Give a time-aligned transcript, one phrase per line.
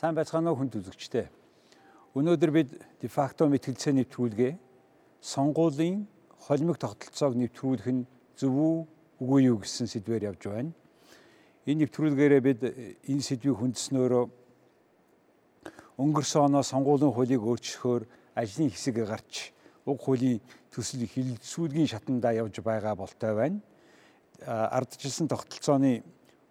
[0.00, 1.28] Сайн байцгаана уу хүнд үзэгчдээ.
[2.16, 2.70] Өнөөдөр бид
[3.04, 4.52] дефакто мэтгэлцээ нэвтрүүлгээ
[5.20, 6.08] сонгуулийн
[6.40, 8.76] холимог тогтолцоог нэвтрүүлэх нь зөв үү
[9.20, 10.72] үгүй юу гэсэн сэдвээр явж байна.
[11.68, 12.60] Энэ нэвтрүүлгээрээ бид
[13.12, 14.24] энэ сэдвийг хүндэснөөрөө
[16.00, 18.08] өнгөрсөн оноо сонгуулийн хуулийг өөрчлөхөөр
[18.40, 19.52] ажлын хэсэг гарч
[19.84, 20.40] уг хуулийн
[20.72, 23.60] төсөл хилцүүлгийн шатандаа явж байгаа болтой байна.
[24.48, 26.00] Ардчилсан тогтолцооны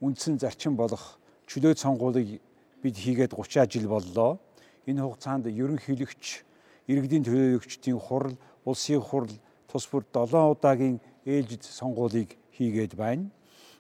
[0.06, 1.18] үндсэн зарчим болох
[1.50, 2.46] чөлөөт сонгуулийг
[2.82, 4.40] бид хийгээд 30 жил боллоо.
[4.88, 6.44] Энэ хугацаанд ерөнхийлөгч,
[6.88, 9.34] иргэдийн төлөөлөгчдийн хурал, улсын хурал
[9.68, 13.30] тус бүр 7 удаагийн ээлжид сонгуулийг хийгээд байна.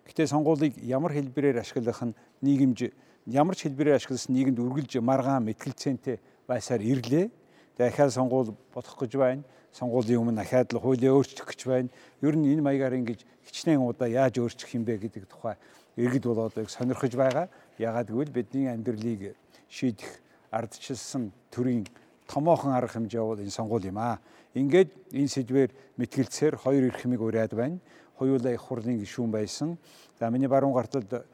[0.05, 2.91] Гэтэ сонгуулийг ямар хэлбэрээр ашиглах нь нийгэмж
[3.25, 7.29] ямар ч хэлбэрээр ашигласан нийгэмд үргэлж маргаан мэтгэлцээнтэй байсаар ирлээ.
[7.77, 9.43] Дахиад сонгуул бодох гэж байна.
[9.71, 11.89] Сонгуулийн өмнө дахиад л хуулийг өөрчлөх гэж байна.
[12.21, 15.55] Ер нь энэ маягаар ингэж хичнээн удаа яаж өөрчлөх юм бэ гэдэг тухай
[15.99, 17.49] иргэд бол одоо их сонирхож байгаа.
[17.79, 19.39] Ягаад гэвэл бидний амьдралыг
[19.71, 20.19] шийдэх
[20.51, 21.87] ардчилсан төрийн
[22.27, 24.19] томоохон арга хэмжээ бол энэ сонгуул юм аа.
[24.53, 27.79] Ингээд энэ сэдвээр мэтгэлцээр хоёр эрх хэмиг ураад байна.
[28.19, 29.77] Хоёулаа их хурлын гишүүн байсан.
[30.19, 31.25] За миний баруун гартад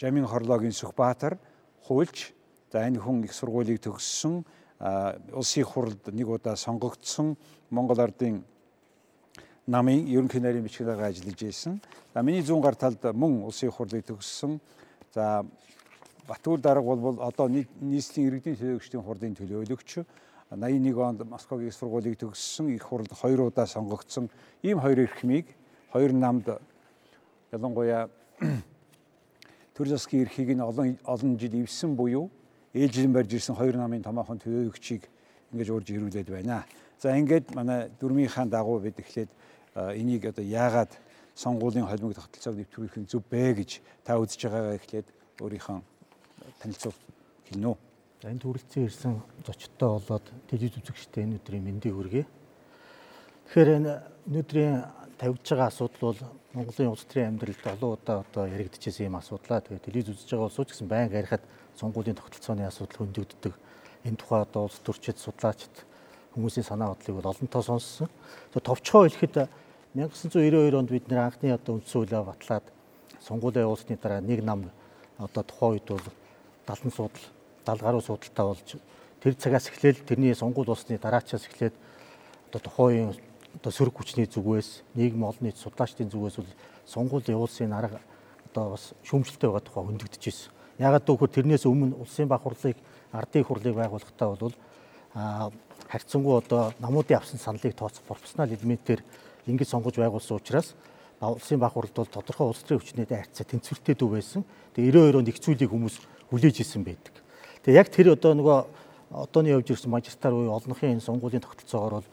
[0.00, 1.36] Жамин Хорлогийн Сүхбаатар
[1.84, 2.32] хуульч.
[2.72, 4.40] За энэ хүн их сургуулийг төгссөн
[5.36, 7.36] улсын хурлд нэг удаа сонгогдсон
[7.68, 8.40] Монгол ардын
[9.66, 11.80] намын ерөнхий нарийн бичгээр ажиллаж байсан.
[12.14, 14.56] За миний зүүн гар талд мөн улсын хурлыг төгссөн.
[15.14, 15.44] За
[16.28, 19.90] Батүр дарга бол одоо нийслэлийн иргэдийн төлөөлөгчдийн хурлын төлөөлөгч
[20.50, 24.30] 81 онд Москвагийн сургуулийг төгссөн их хурлд хоёр удаа сонгогдсон
[24.62, 25.46] ийм хоёр эрхмийг
[25.90, 26.46] хоёр намд
[27.50, 28.06] ялангуяа
[29.74, 32.30] төр засгийн эрхийг нь олон олон жил ивсэн буюу
[32.74, 35.02] ээлжлэн барьж ирсэн хоёр намын томоохон төлөөлөгчийг
[35.50, 36.62] ингэж урьж ирүүлээд байна.
[37.02, 39.30] За ингээд манай дөрмийнхаа дагуу бид эхлээд
[39.74, 40.94] энийг одоо яагаад
[41.34, 43.70] сонгуулийн холимог тогтолцоог нэвтрүүлэх нь зөв бэ гэж
[44.04, 45.08] та үзэж байгаагаа эхлээд
[45.40, 45.78] өөрийнхөө
[46.60, 46.98] танилцуул
[47.48, 47.78] хэлнэ үү.
[48.20, 49.14] За энэ төрөлцөн ирсэн
[49.46, 52.26] зочдтой болоод телевиз үзэгчтэй энэ өдрийн мэндийг хүргэе.
[53.48, 53.92] Тэгэхээр энэ
[54.28, 54.76] өнөөдрийн
[55.16, 56.20] тавьж байгаа асуудал бол
[56.52, 59.64] Монголын улс төрийн амьдралд олон удаа одоо яригдчихсэн юм асуудлаа.
[59.64, 61.44] Тэгээд телевиз үзэж байгаа улсууч гэсэн байнга ярихад
[61.80, 63.54] сонгуулийн тогтолцооны асуудал хөндөгддөг.
[64.04, 65.74] Энэ тухай одоо улс төрчид судлаачид
[66.34, 68.08] хүмүүсийн санаа бодлыг бол олонтоо сонссон.
[68.52, 69.48] Тэгээ товчхоо хэлэхэд
[69.94, 72.62] 1992 онд бид нэр анхны одоо хуулиа батлаад
[73.26, 74.70] сонгуулийн явуулсны дараа нэг нам
[75.18, 76.06] одоо тухайн үед бол
[76.66, 77.24] 70 судал
[77.66, 78.76] 70 гаруй судалтай болж
[79.20, 81.74] тэр цагаас эхлээл тэрний сонгуул болсны дараачаас эхлээд
[82.48, 83.14] одоо тухайн
[83.58, 86.52] одоо сөрөг хүчний зүгээс нийгэм олон нийт судлаачдын зүгээс бол
[86.86, 87.98] сонгуул явуулсан арга
[88.46, 90.52] одоо бас шүүмжлэлтэй байгаа тухай хөндөгдөж ирсэн.
[90.78, 92.78] Ягаад гэвэл тэрнээс өмнө улсын баг хурлыг
[93.10, 94.54] ардын хурлыг байгуулахдаа бол
[95.90, 99.02] харьцангуй одоо намуудын авсан саналыг тооцох профессионал элементээр
[99.50, 100.74] ингэж сонгож байгуулсан учраас
[101.20, 104.44] улсын баг хурлд бол тодорхой улс төрийн хүчнийдээ харьцаа тэнцвэртэй дүү байсан.
[104.72, 105.96] Тэгээ 92 онд их зүйлийг хүмүүс
[106.32, 107.14] хүлээж исэн байдаг.
[107.66, 108.58] Тэгээ яг тэр одоо нөгөө
[109.28, 112.08] одооны явж ирсэн магистраар буюу олонхын энэ сонгуулийн тогтолцоогоор бол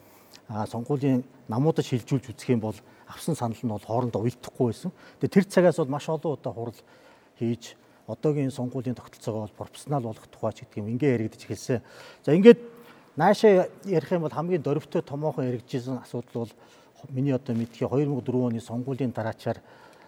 [0.67, 2.75] сонгуулийн намуудад шилжүүлж үзэх юм бол
[3.07, 4.91] авсан санал нь бол хоорондоо уялдахгүй байсан.
[5.23, 6.79] Тэгээ тэр цагаас бол маш олон удаа хурал
[7.39, 7.79] хийж
[8.11, 11.79] одоогийн сонгуулийн тогтолцоогоо бол профессионал болгох тухай ч гэдэг юм ингээ яригдж эхэлсэн.
[12.27, 12.59] За ингээд
[13.17, 16.51] Наашаа ярих юм бол хамгийн дөрвтэй томоохон яригдчихсэн асуудал бол
[17.09, 19.61] миний одоо мэдхий 2004 оны сонгуулийн дараачаар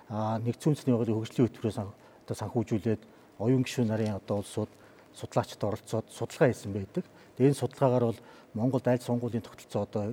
[0.10, 3.02] нэгдсэн үндэсний байгууллагын хөгжлийн хөтөлбөрөөс одоо санхүүжүүлээд
[3.40, 4.72] оюун гишүүн нарын одоо улсууд
[5.14, 7.06] судлаачид оролцоод судалгаа хийсэн байдаг.
[7.38, 8.20] Тэгээд энэ судалгаагаар бол
[8.54, 10.04] Монголд аль сонгуулийн тогтолцоо одоо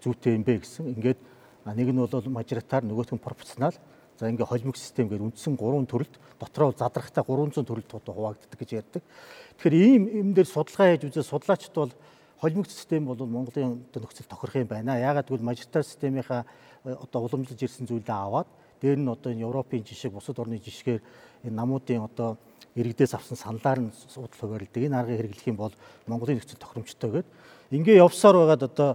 [0.00, 0.88] зүйтэй юм бэ гэсэн.
[0.96, 1.20] Ингээд
[1.68, 3.76] нэг нь бол мажоритар нөгөөх нь пропорционал
[4.22, 9.02] За ингээ холимог систем гэдэг үндсэн 3 төрөлд дотроо задрахтай 300 төрөлд хуваагддаг гэж ярьдаг.
[9.58, 11.90] Тэгэхээр ийм юм дээр судалгаа хийж үзээ судлаачд бол
[12.42, 14.98] холимог систем бол Монголын нөхцөл тохирох юм байна.
[14.98, 16.44] Яагаад гэвэл мажоритар системийнхаа
[16.84, 18.50] э, одоо уламжлаж ирсэн зүйлээ аваад
[18.82, 20.98] дээр нь одоо энэ Европын жишээ, бусад орны жишгээр
[21.46, 22.34] энэ намуудын одоо
[22.74, 24.82] иргэдээс авсан саналаар нь судал хуваарлдаг.
[24.82, 25.74] Энэ аргыг хэрэглэх юм бол
[26.10, 27.30] Монголын нөхцөл тохиромжтой гэдэг.
[27.70, 28.90] Ингээ явсаар байгаад одоо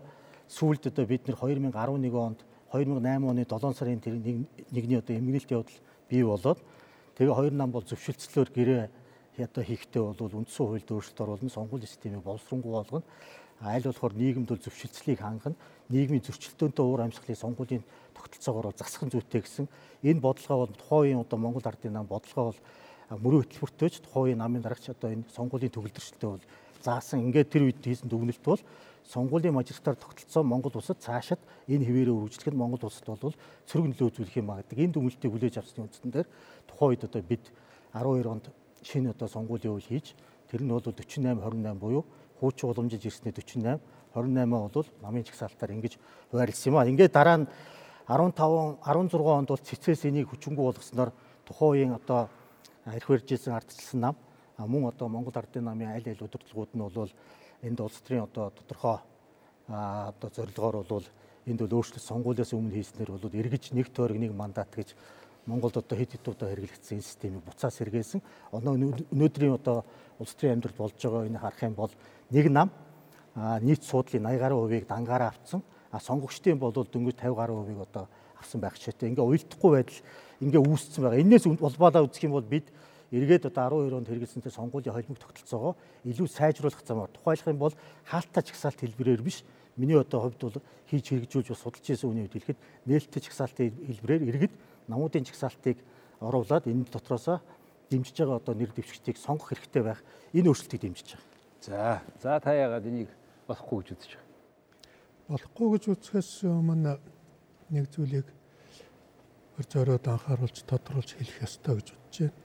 [0.52, 2.44] сүүлд одоо бид нэр 2011 онд
[2.76, 4.20] 2008 оны 7 сарын тэр
[4.76, 5.80] нэгний одоо эмгэнэлт явдал
[6.12, 6.60] бий болоод
[7.16, 8.90] тэгээ хоёр нам бол зөвшөлтслөөр гэрээ
[9.46, 13.06] одоо хийхдээ бол үндсэн хуульд өөрчлөлт оруулна, сонгуулийн системийг боловсронгуй болгоно.
[13.62, 15.58] Айл болохоор нийгэмд бол зөвшөлтслийг хангана,
[15.90, 19.66] нийгмийн зөрчилдөөнтэй уур амьсгалыг сонгуулийн тогтолцоогоор засах зүйтэй гэсэн.
[20.06, 22.60] Энэ бодлогоо бол тухайн үеийн одоо Монгол ардын нам бодлогоо бол
[23.18, 26.44] мөрөө хөтөлбөртөөч тухайн үеийн намын дарагч одоо энэ сонгуулийн төгөлдрөлтөд бол
[26.82, 27.26] заасан.
[27.26, 28.62] Ингээд тэр үед хийсэн дүгнэлт бол
[29.08, 33.36] сонгуулийн мажистраар тогтолцоо Монгол улсад цаашид энэ хിവэрээ үргэлжлэхэд Монгол улсад бол
[33.66, 34.78] цэрэг нөлөө үзүүлэх юм а гэдэг.
[34.84, 36.28] Энэ дүгнэлтийг хүлээж авсны үндсэн дээр
[36.68, 37.44] тухайн үед одоо бид
[37.96, 38.46] 12 онд
[38.88, 40.16] шинэ одоо сонгуулийн үйл хийж
[40.48, 42.06] тэр нь бол 48 28 буюу
[42.40, 43.80] хуучин уламжиж ирсний 48
[44.16, 46.00] 28 бол намын чагсаалтаар ингэж
[46.32, 46.88] байрлсан юм а.
[46.88, 47.48] Ингээд дараа нь
[48.08, 51.12] 15 16 онд бол цэцээс энийг хүчингү болгосноор
[51.44, 52.30] тухайн үеийн одоо
[52.88, 54.16] эрх барьж исэн ардчилсан нам
[54.58, 57.12] мөн одоо Монгол Ардын намын аль аль удирдлагууд нь бол
[57.62, 59.04] энд улс төрийн одоо тодорхой
[59.68, 61.06] одоо зорилгоор бол
[61.46, 64.96] энд бол өөрчлөлт сонгуулиас өмнө хийснээр бол эргэж нэг тойрог нэг мандат гэж
[65.48, 68.22] Монголд одоо хэд хэд удаа хэрэглэгдсэн системийг буцаас сэргээсэн.
[68.52, 69.88] Одоо өнөөдрийн одоо
[70.20, 71.94] улс төрийн амьдрал болж байгаа энэ харах юм бол
[72.30, 72.70] нэг нам
[73.64, 75.64] нийт суудлын 80 гаруй хувийг дангаараа авцсан.
[75.92, 79.16] А сонгогчдын бол дөнгөж 50 гаруй хувийг одоо авсан байх жишээтэй.
[79.16, 80.00] Ингээ уйлдахгүй байдал
[80.44, 81.24] ингээ үүссэн байгаа.
[81.24, 82.68] Энээс улбаалаа үзэх юм бол бид
[83.12, 85.74] эргээд одоо 12 онд хэрэгэлсэнтэй сонгуулийн холимог тогтолцоогоо
[86.04, 89.48] илүү сайжруулах замаар тухайлах юм бол хаалттай чагсаалт хэлбэрээр биш
[89.80, 90.60] миний одоо хувьд бол
[90.92, 94.54] хийж хэрэгжүүлж бас судалж ирсэн үний үед хэлэхэд нээлттэй чагсаалтын хэлбэрээр иргэд
[94.88, 95.78] намуудын чагсаалтыг
[96.20, 97.40] оруулаад энэ дотроосоо
[97.90, 100.02] дэмжиж байгаа одоо нэр дэвшигчдийг сонгох хэрэгтэй байх
[100.34, 101.28] энэ өөрчлөлтийг дэмжиж байгаа.
[101.62, 103.10] За за та яагаад энийг
[103.48, 104.28] болохгүй гэж үзэж байгаа?
[105.28, 107.00] Болохгүй гэж үзэхээс өмнө
[107.70, 108.28] нэг зүйлийг
[109.66, 112.36] зориод анхааруулж тодруулж хэлэх ёстой гэж бодож байна.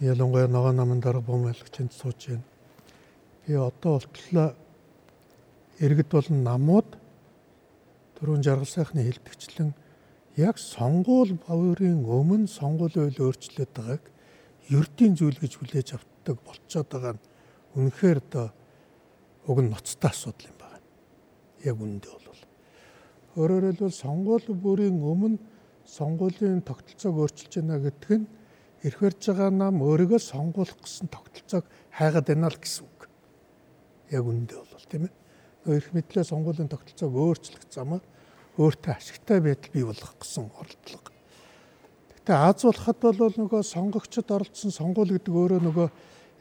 [0.00, 2.46] Ялангуяа ногоо намын дарга бомбайлагчинд сууж байна.
[3.46, 4.54] Би одоо болтлоо
[5.80, 6.88] иргэд болон намууд
[8.18, 9.74] түрүүн жаргал сайхны хэлбэгчлэн
[10.38, 14.04] яг сонгуул баврын өмнө сонгуулийн үйл өөрчлөлт байгааг
[14.70, 17.24] ердийн зүйл гэж хүлээж авдаг болцоод байгаа нь
[17.74, 18.46] үнэхээр одоо
[19.50, 20.86] уг нь ноцтой асуудал юм байна.
[21.66, 22.42] Яг үнэндээ бол
[23.34, 25.42] өөрөөр хэлбэл сонгуул бүрийн өмнө
[25.82, 28.30] сонгуулийн тогтолцоог өөрчилж байна гэдэг нь
[28.86, 31.64] ирэх барьж байгаа нам өөрийгөө сонгуулах гэсэн тогтолцоог
[31.98, 33.10] хайгаад байна л гэсэн үг.
[34.14, 35.14] Яг үнэндээ бол тийм ээ.
[35.66, 38.06] Ирэх мэтлээ сонгуулийн тогтолцоог өөрчлөх замаар
[38.58, 41.14] өөртөө ашигтай байдал бий болгох гэсэн оролдлого.
[42.18, 45.88] Гэтэ Аз болоход бол нөгөө сонгогчд оролцсон сонгуул гэдэг өөрөө нөгөө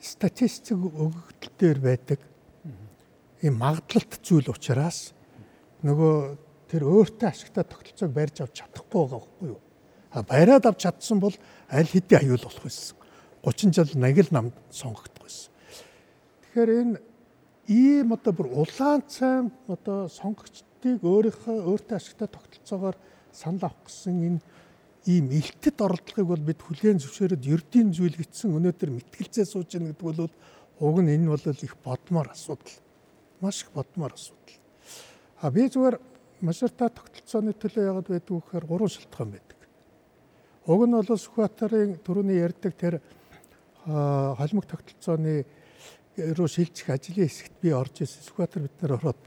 [0.02, 2.20] статистик өгөгдөл дээр байдаг
[3.42, 5.14] ийм магадлалт зүйл учраас
[5.86, 6.16] нөгөө
[6.68, 9.62] тэр өөртөө ашигтай тогтолцоог барьж авч чадахгүй байгаа байхгүй юу?
[10.12, 11.36] А бариад авч чадсан бол
[11.70, 12.98] аль хэдийн аюул болох байсан.
[13.46, 15.52] 30 жил нагил намд сонгогдох байсан.
[16.50, 17.00] Тэгэхээр энэ
[17.68, 22.96] ийм одоо бүр улаан цайм одоо сонгогч бүгдийг өөрийнхөө өөртөө ашигтай тогтолцоогоор
[23.34, 24.42] санал авах гэсэн энэ
[25.10, 30.06] ийм илтэд оролдлогыг бол бид хүлээн зөвшөөрөд ердийн зүйл гитсэн өнөөдөр мэтгэлцээ сууж яах гэдэг
[30.06, 30.30] бол
[30.78, 32.78] уг нь энэ бол их бодмоор асуудал.
[33.42, 34.58] Маш их бодмоор асуудал.
[35.42, 35.98] А би зүгээр
[36.46, 39.60] машарта тогтолцооны төлөө яагаад байдг вэ гэхээр гурван шалтгаан байдаг.
[40.70, 43.02] Уг нь бол Сүхбаатарын түрүүний ярьдаг тэр
[43.82, 45.46] холимог тогтолцооны
[46.18, 48.26] руу шилжих ажлын хэсэгт би орж ирсэн.
[48.26, 49.18] Сүхбаатар бид нар ороод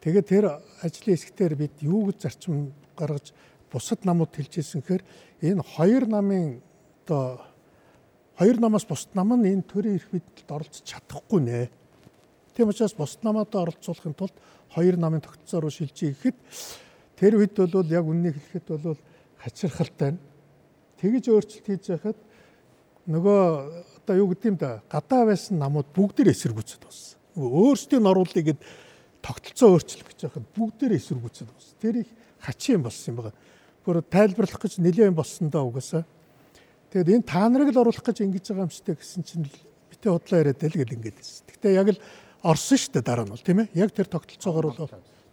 [0.00, 0.44] Тэгээд тэр
[0.82, 3.34] ажлын хэсгээр бид юу гэж зарчим гаргаж
[3.72, 5.02] бусад намууд хэлжсэн гэхээр
[5.42, 6.62] энэ хоёр намын
[7.04, 7.42] одоо
[8.38, 11.70] хоёр намаас бусад нам нь энэ төрийн эрх мэдэлд оролцож чадахгүй нэ.
[12.54, 14.36] Тийм учраас бусад намаад оролцуулахын тулд
[14.70, 16.36] хоёр намын тогтцоо руу шилжиж ихэд
[17.18, 19.00] тэр үед бол яг үннийг хэлэхэд бол
[19.42, 20.22] хачирхалтай нь
[21.02, 22.18] тэгж өөрчлөлт хийж яхад
[23.10, 23.42] нөгөө
[24.04, 27.18] одоо юу гэдэм да гадаа байсан намууд бүгд эсэргүүцэд болсон.
[27.38, 28.60] Өөрсдийн оруулъя гэд
[29.22, 31.76] тогтолцоо өөрчлөх гэж байхад бүгдээрээ эсэргүүцээд болсон.
[31.82, 32.10] Тэр их
[32.40, 33.38] хачин юм болсон юм байна.
[33.84, 36.04] Бүр тайлбарлах гэж нэлээд болсон даа угаасаа.
[36.92, 39.44] Тэгэд энэ та нарыг л оруулах гэж ингэж байгаа юм шигтэй гэсэн чинь
[39.92, 41.44] битээ худлаа яриад л гэл ингэж байсан.
[41.50, 42.00] Гэтэ яг л
[42.42, 43.68] орсон шүү дээ дараа нь бол тийм ээ.
[43.76, 44.88] Яг тэр тогтолцоогоор бол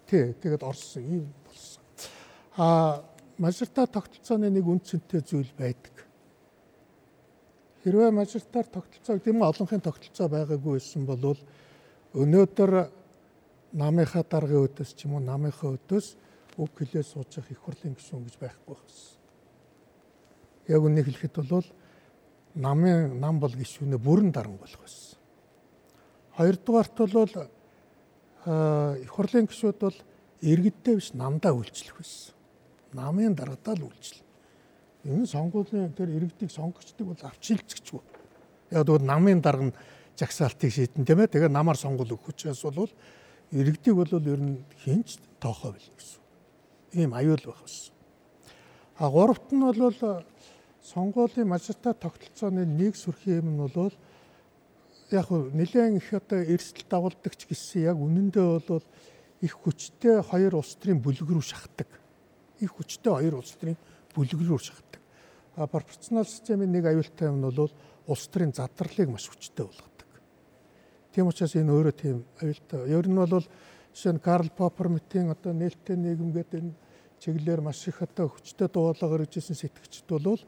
[0.10, 1.82] тий тэгээд орсон юм болсон.
[2.60, 3.06] Аа
[3.38, 5.96] мажоритар тогтолцооны нэг үндсэнтэй зүйл байдаг.
[7.84, 11.38] Хэрвээ мажоритар тогтолцоо гэдэг нь олонхын тогтолцоо байгаагүй байсан бол
[12.15, 12.72] өнөөдөр
[13.75, 16.08] намынхаа даргын өдөөс ч юм уу намынхаа өдөөс
[16.58, 19.20] үг хэлээ сууж их хурлын гишүүн гэж байхгүй байсан.
[20.72, 21.67] Яг үнийг хэлэхэд бол
[22.55, 25.20] намын нам бол гишүүнээ бүрэн даран болох байсан.
[26.39, 27.34] Хоёрдугаарт бол
[29.03, 29.98] их хурлын гишүүд бол
[30.39, 32.36] иргэдтэй биш намдаа үйлчлэх байсан.
[32.96, 34.24] Намын даргадаа л үйлчлэх.
[35.05, 38.01] Энэ сонгуулийн тэр иргэдийг сонгогчдыг бол авч шилжчихгүй.
[38.72, 39.75] Яг тэгвэл намын дарга нь
[40.15, 41.27] жагсаалтыг шийдэн тийм ээ.
[41.27, 42.89] Тэгээ намаар сонгол өгөх учраас бол
[43.56, 46.22] иргэдийг бол ер нь хинч тоохоо бил гэсэн.
[47.00, 47.96] Ийм аюул байх байсан.
[49.00, 50.24] А гуравт нь бол
[50.84, 53.94] сонгуулийн мажоритар тогтолцооны нэг сүрхий юм нь бол
[55.12, 58.84] яг нэлээд их одоо эрсдэл дагуулдагч гэсэн яг үнэндээ бол
[59.42, 61.88] их хүчтэй хоёр улс төрийн бүлэг рүү шахдаг.
[62.60, 63.80] Их хүчтэй хоёр улс төрийн
[64.12, 65.02] бүлэг рүү шахдаг.
[65.56, 67.72] А пропорционал системийн нэг аюултай юм нь бол
[68.08, 69.95] улс төрийн задралыг маш хүчтэй болгодог.
[71.15, 72.91] Тийм учраас энэ өөрөө тийм аюултай.
[72.91, 73.48] Ер нь бол
[73.95, 76.75] жишээ нь Карл Поппер мэтийн одоо нээлттэй нийгэм гэдэг энэ
[77.24, 80.43] чиглэлээр маш их одоо хүчтэй дуулаа гаргажсэн сэтгэгчд бол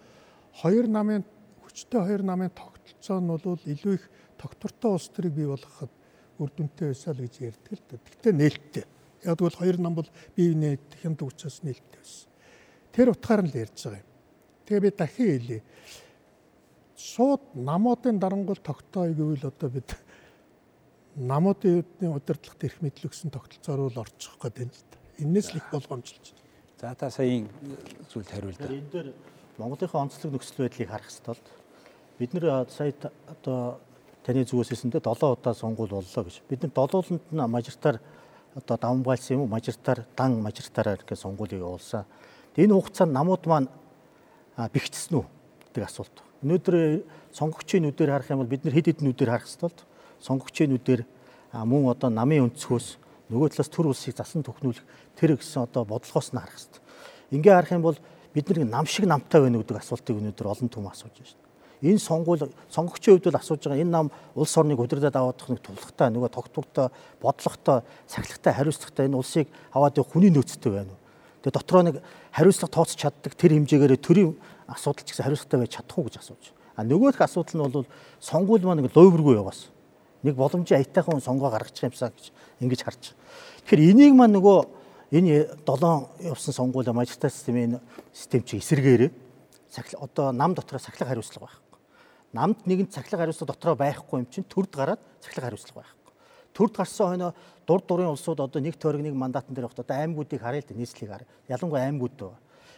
[0.60, 1.24] хоёр намын
[1.64, 5.92] хүчтэй хоёр намын тогтолцоо нь бол илүү их тогтвортой улс төрийг бий болгоход
[6.36, 7.96] үр дүнтэй байсаа л гэж ярьдаг л да.
[8.04, 8.86] Гэхдээ нээлттэй.
[9.24, 12.28] Яг бол хоёр нам бол бие биенээ хямд учраас нээлттэй байсан.
[12.92, 14.12] Тэр утгаар нь л ярьж байгаа юм.
[14.68, 15.64] Тэгээ би дахин хэлье.
[16.98, 19.96] шууд намуудын дарангуул тогтооё гэвэл одоо бид
[21.18, 21.84] намуудын
[22.14, 24.98] удирдлагт эрх мэдэл өгсөн тогтолцоор бол орчих гээд байна л да.
[25.18, 26.46] Иннээс л их болгоомжлж байна.
[26.78, 27.50] За та саяын
[28.14, 28.62] зүйлд хариулт.
[28.62, 29.10] Энэ дээр
[29.58, 31.42] Монголынхаа онцлог нөхцөл байдлыг харах бол
[32.22, 32.94] бид нэр сая
[33.26, 33.82] одоо
[34.22, 36.46] таны зүгээс хэлсэндээ 7 удаа сонгуул боллоо гэж.
[36.46, 37.98] Бид нар долууланд нь мажиртаар
[38.54, 42.06] одоо давмгайлсан юм уу мажиртаар дан мажиртаараа ингээд сонгуулийг явуулсан.
[42.58, 43.70] Энэ хугацаанд намууд маань
[44.58, 45.26] бэхжсэн үү
[45.74, 46.18] гэдэг асуулт.
[46.46, 47.02] Өнөөдөр
[47.34, 51.02] сонгогчийн нүдээр харах юм бол бид нар хэд хэдэн нүдээр харах хэрэгтэй нүдээр
[51.54, 52.88] мөн одоо намын өнцгөөс
[53.32, 54.84] нөгөө талаас төр улсыг засан төхнүүлэх
[55.20, 56.82] тэр гэсэн одоо бодлогоос нь харах хэрэгтэй.
[57.36, 57.98] Ингээ харах юм бол
[58.34, 61.92] бид нэг нам шиг намтай байна гэдэг асуултыг өнөөдөр олон түм асууж байна шүү дээ.
[61.92, 66.10] Энэ сонгуул сонгогчийн хувьд бол асууж байгаа энэ нам улс орныг удирдах аваадах нэг тулхтай
[66.10, 66.88] нөгөө тогтвортой
[67.22, 71.02] бодлоготой сахилгатай хариуцлагатай энэ улсыг аваад хүний нөөцтэй байна уу?
[71.44, 71.96] Тэгээ дотроо нэг
[72.32, 74.34] хариуцлага тооцож чаддаг тэр хэмжээгээр төрийн
[74.66, 76.46] асуудал ч гэсэн хариуцлагатай байж чадах уу гэж асууж
[76.78, 77.86] а нөгөөх асуудал нь бол
[78.22, 79.70] сонгуул маань нэг лойвргүй яваас
[80.24, 82.32] нэг боломжийн аятайхан сонгоо гаргачих юмсаа гэж
[82.62, 83.14] ингэж харж
[83.66, 84.58] тэгэхээр энийг маань нөгөө
[85.12, 87.80] энэ 7 явсан сонгуулийн мажистрат системийн
[88.14, 89.12] систем чи эсэргээрээ
[90.00, 91.62] одоо нам дотор сахилга хариуцлага байх
[92.34, 96.14] намд нэгэн цахилгаан хариуцлага дотроо байхгүй юм чинь төрд гараад цахилгаан хариуцлага байхгүй.
[96.54, 97.34] Төрд гарсан хойно
[97.66, 100.76] дур дурын улсууд одоо нэг тойрог нэг мандатан дээр явахдаа одоо аймагуудыг харъя л да
[100.76, 101.28] нийслэлийг харъя.
[101.48, 102.34] Ялангуяа аймагуд дөө.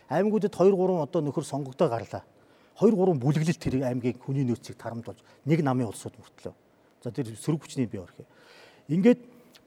[0.10, 2.24] Аймагуудад 2 3 одоо нөхөр сонгогдоо гарлаа.
[2.80, 6.54] 2 3 бүлэглэл тэр аймгийг хүний нөөцийг тарамдуулж нэг намын улсууд мөртлөө.
[7.03, 8.25] За тэр сөрөг хүчний бий орхи.
[8.89, 9.21] Ингээд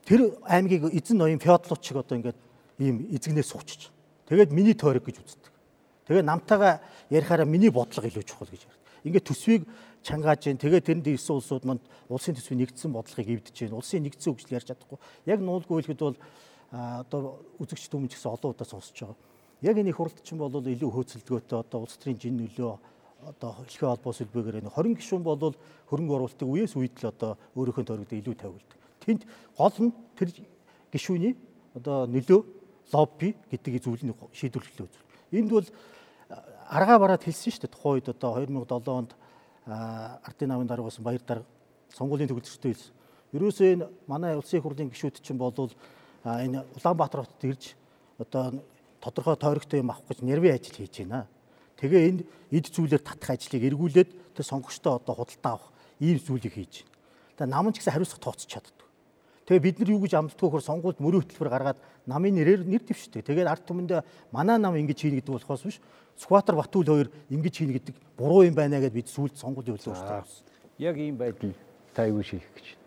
[0.04, 2.38] тэр аймгийг эзэн ноён феодлууд шиг одоо ингээд
[2.78, 3.90] ийм эзэгнээс суучиж.
[4.26, 5.52] Тэгээд миний тойрог гэж үздэг.
[6.06, 9.62] Тэгээд намтайгаа ярихаараа миний бодлого илүү чухал гэж ярьдаг ингээд төсвийг
[10.02, 14.34] чангааж जैन тэгээ тэрэнд ирсэн улсууд манд улсын төсвийн нэгдсэн бодлогыг эвдэж जैन улсын нэгдсэн
[14.34, 16.18] хөгжил ярьж чадахгүй яг нуулгүй хэлэхэд бол
[16.72, 19.16] одоо үзэгч түмэн ч гэсэн олон удаа сонсож байгаа
[19.62, 22.74] яг энэ их хуралд чинь бол илүү хөөцөлдгөөтэй одоо улс төрийн жин нөлөө
[23.29, 25.55] одоо хэлхээ холбоос үлбэгээр энэ 20 гишүүн бол
[25.89, 28.79] хөрөнгө оруулалтыг үеэс үед л одоо өөрийнхөө тойрогт илүү тавилдаг.
[29.03, 29.21] Тэнд
[29.57, 30.29] гол нь тэр
[30.91, 31.33] гишүүний
[31.75, 32.39] одоо нөлөө
[32.93, 35.07] лобби гэдэг зүйлийг шийдвэрлэх үзүүл.
[35.33, 35.67] Энд бол
[36.69, 37.73] аргаа бараад хэлсэн шүү дээ.
[37.73, 39.11] Тухайн үед одоо 2007 онд
[39.65, 41.45] ардын намын дарга болсон баяр дарга
[41.93, 42.93] сонгуулийн төгөлдөртөө хэлсэн.
[43.33, 45.73] Ерөөсөө энэ манай улсын их хурлын гишүүд чинь болвол
[46.25, 47.73] энэ Улаанбаатар хотод ирж
[48.19, 48.61] одоо
[49.01, 51.27] тодорхой тойрогтой юм авах гэж нервийн ажил хийж байна.
[51.83, 52.23] Тэгээ энэ
[52.55, 54.09] эд зүйлээр татах ажлыг эргүүлээд
[54.39, 56.95] тэр сонгогчтой одоо худалдаа авах ийм зүйлийг хийж байна.
[57.35, 58.87] Тэгээ намын ч гэсэн хариуцлага тооцож чаддаг.
[59.43, 63.27] Тэгээ бид нар юу гэж амддгүй хөр сонгуульд мөрөө хөтөлбөр гаргаад намын нэрээр нэр дэвшдэг.
[63.27, 63.99] Тэгээд ард түмэндээ
[64.31, 65.83] манай нам ингэж хийнэ гэдэг болохоос биш.
[66.15, 70.23] Сүхбаатар Батүл хоёр ингэж хийнэ гэдэг буруу юм байна гэдээ бид сүүлд сонгуулийн хөлөө өөртөө.
[70.79, 71.51] Яг ийм байдал
[71.91, 72.79] та юу шийдэх гэж байна.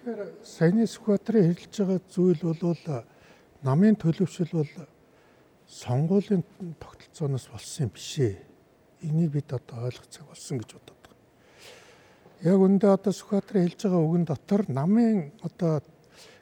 [0.00, 3.04] Тэгэхээр саяны Сүхбаатарын хэлж байгаа зүйл бол
[3.60, 4.72] намын төлөвшил бол
[5.70, 6.42] сонгуулийн
[6.82, 8.34] тогтолцооноос болсон юм биш ээ.
[9.06, 11.00] Энийг бид одоо ойлгох цаг болсон гэж бодод
[12.42, 15.84] яг үндэ одоо Сүхбаатарын хэлж байгаа үгэн дотор намын одоо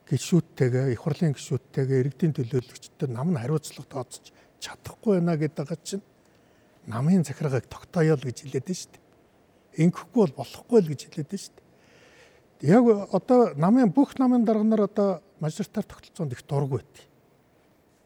[0.07, 4.31] гişүүдтэйгээ их хурлын гişүүдтэйгээ иргэдийн төлөөлөгчдөд нам нь хариуцлага тооцож
[4.63, 6.07] чадахгүй байна гэдэг чинь
[6.87, 9.03] намын захиргааг тогтооё л гэж хэлээд байна шүү дээ.
[9.83, 12.71] Ингэхгүй бол болохгүй л гэж хэлээд байна шүү дээ.
[12.79, 15.11] Яг одоо намын бүх намын дарга нар одоо
[15.43, 16.95] мажоритар тогтолцоонд их дург байт.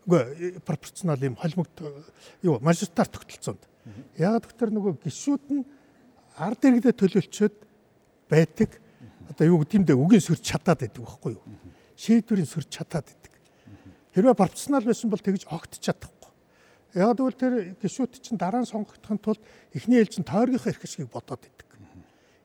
[0.07, 1.83] Үгүй пропорционал юм холимогт
[2.43, 3.63] юу мажоритар тогтолцоонд.
[4.19, 5.63] Яг доктор нөгөө гişүүд нь
[6.37, 7.55] ард иргэдэд төлөөлчөөд
[8.31, 8.81] байдаг.
[9.31, 11.45] Одоо юу гэдэм дэ үгийн сөрч чадаад байдаг байхгүй юу?
[11.95, 13.33] Шийдвэрийн сөрч чадаад байдаг.
[14.15, 16.31] Хэрвээ профессионал байсан бол тэгж огт чадахгүй.
[16.99, 19.41] Яг тэгвэл тэр гişүүд чинь дараа нь сонгогдохын тулд
[19.73, 21.69] эхний ээлжин тойргийнхаа эрх ашгийг бодоод байдаг.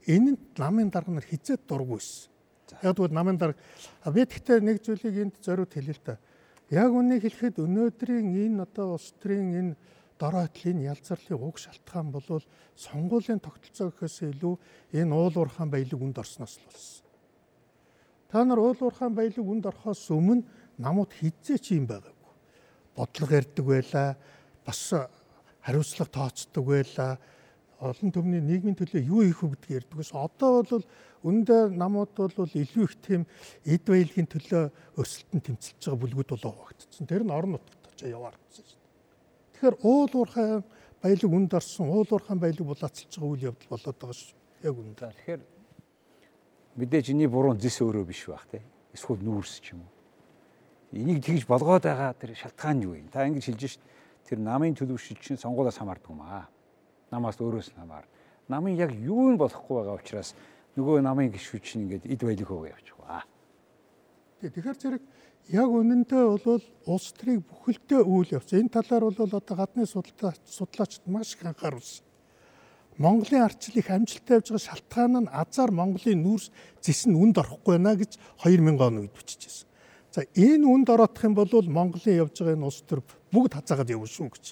[0.08, 2.32] Энэ нь намын дарга нар хизээд дургүйсэн.
[2.86, 3.60] Яг тэгвэл намын дарга
[4.08, 6.16] би тэгтээ нэг зүйлийг энд зориуд хэлээ л да.
[6.68, 9.74] Яг үнийг хэлэхэд өнөөдрийн энэ одоо улс төрийн энэ
[10.20, 12.44] дорой хөтлийн ялзарлын уг шалтгаан бол
[12.76, 14.56] сонгуулийн тогтолцоо гэхээс илүү
[15.00, 17.08] энэ уул уурхаан баялаг үнд орсноос л болсон.
[18.28, 20.44] Та нар уул уурхаан баялаг үнд орохоос өмнө
[20.76, 22.34] намууд хизээ чи юм байгаагүй.
[23.00, 24.10] Бодлого ярьдаг байлаа,
[24.68, 24.82] бас
[25.64, 27.16] хариуцлага тооцдог байлаа.
[27.78, 30.10] Олон төмний нийгмийн төлөө юу гэдгийг ярьдаг ус.
[30.10, 30.86] Одоо бол
[31.22, 33.26] үндэ намууд бол илүү их тийм
[33.66, 34.64] эд баялагын төлөө
[34.98, 37.06] өрсөлдөнд тэмцэлж байгаа бүлгүүд бол хуваагдсан.
[37.06, 38.82] Тэр нь орон нутгад очиж яваар гэсэн шүү.
[39.54, 40.50] Тэгэхээр уул уурхай
[41.02, 44.34] баялаг үнд орсон, уул уурхай баялаг булаацалж байгаа үйл явдал болоод байгаа шүү.
[44.66, 44.98] Яг үнд.
[44.98, 45.42] Тэгэхээр
[46.82, 48.66] мэдээж энэний буруу зис өөрөө биш байх те.
[48.98, 49.94] Эсвэл нүүрс ч юм уу.
[50.98, 53.10] Энийг тэгж болгоод байгаа тэр шалтгаан юу юм?
[53.14, 53.84] Та ингэж хэлж шít.
[54.26, 56.50] Тэр намын төлөвшил чинь сонгуулиас хамаардаг юм аа.
[57.12, 58.06] Намаас өөрөөс нь хамаар.
[58.48, 60.36] Намын яг юу нь болохгүй байгаа учраас
[60.76, 63.24] нөгөө намын гişүүд чинь ингээд эд баялаг хөөгөө явчих ба.
[64.44, 65.04] Тэгэхээр зэрэг
[65.50, 68.52] яг үнэндээ бол улс төрийг бүхэлдээ үйл явц.
[68.54, 72.06] Энэ талаар бол одоо гадны судлаачид маш их анхааруулсан.
[72.98, 76.50] Монголын арчлал их амжилттай явж байгаа шалтгаан нь азар Монголын нүүрс
[76.82, 79.70] зис нь үнд орохгүй байна гэж 2000 он үед бичижсэн.
[80.10, 84.10] За энэ үнд ороодох юм бол Монголын явж байгаа энэ улс төр бүгд хазаагаад явна
[84.10, 84.46] шүү гэж.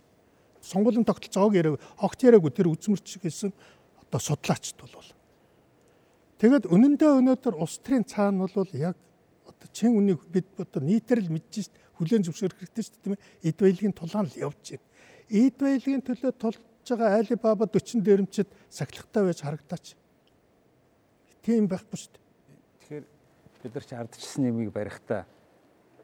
[0.65, 3.53] Сонгуулийн тогтолцоог яриаг огт яриаггүй тэр үзмэрч гэсэн
[4.01, 5.09] одоо судлаачд бол.
[6.41, 8.97] Тэгэд үнэндээ өнөөдөр улс төрийн цаана бол яг
[9.45, 13.21] одоо чин үнийг бид одоо нийтээр л мэдж шít хүлэн зөвшөөрөх хэрэгтэй дээ тийм ээ.
[13.45, 14.85] Эд баялагын тулаан л явж байна.
[15.29, 19.85] Эд баялагын төлөө тулж байгаа Али Баба 40 дээрэмчэд сахилгатай байж харагдаач.
[21.45, 22.21] Тийм байхгүй дээ.
[22.81, 23.05] Тэгэхээр
[23.63, 25.23] бид нар ч ардчилсан нэмийг барихтаа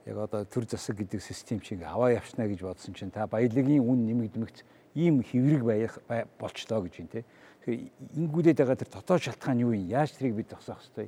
[0.05, 4.05] яг одоо төр засаг гэдэг систем шиг аваа явчна гэж бодсон чинь та баялагын үн
[4.05, 4.63] нэмэгдмэгц
[4.95, 5.99] ийм хэврэг байх
[6.39, 7.23] болчлоо гэж юм те.
[7.61, 7.79] Тэгэхээр
[8.17, 9.87] ингүүлээд байгаа тэр дотоод шалтгаан юу юм?
[9.87, 11.07] Яаж тэрийг бид зогсоох ёстой?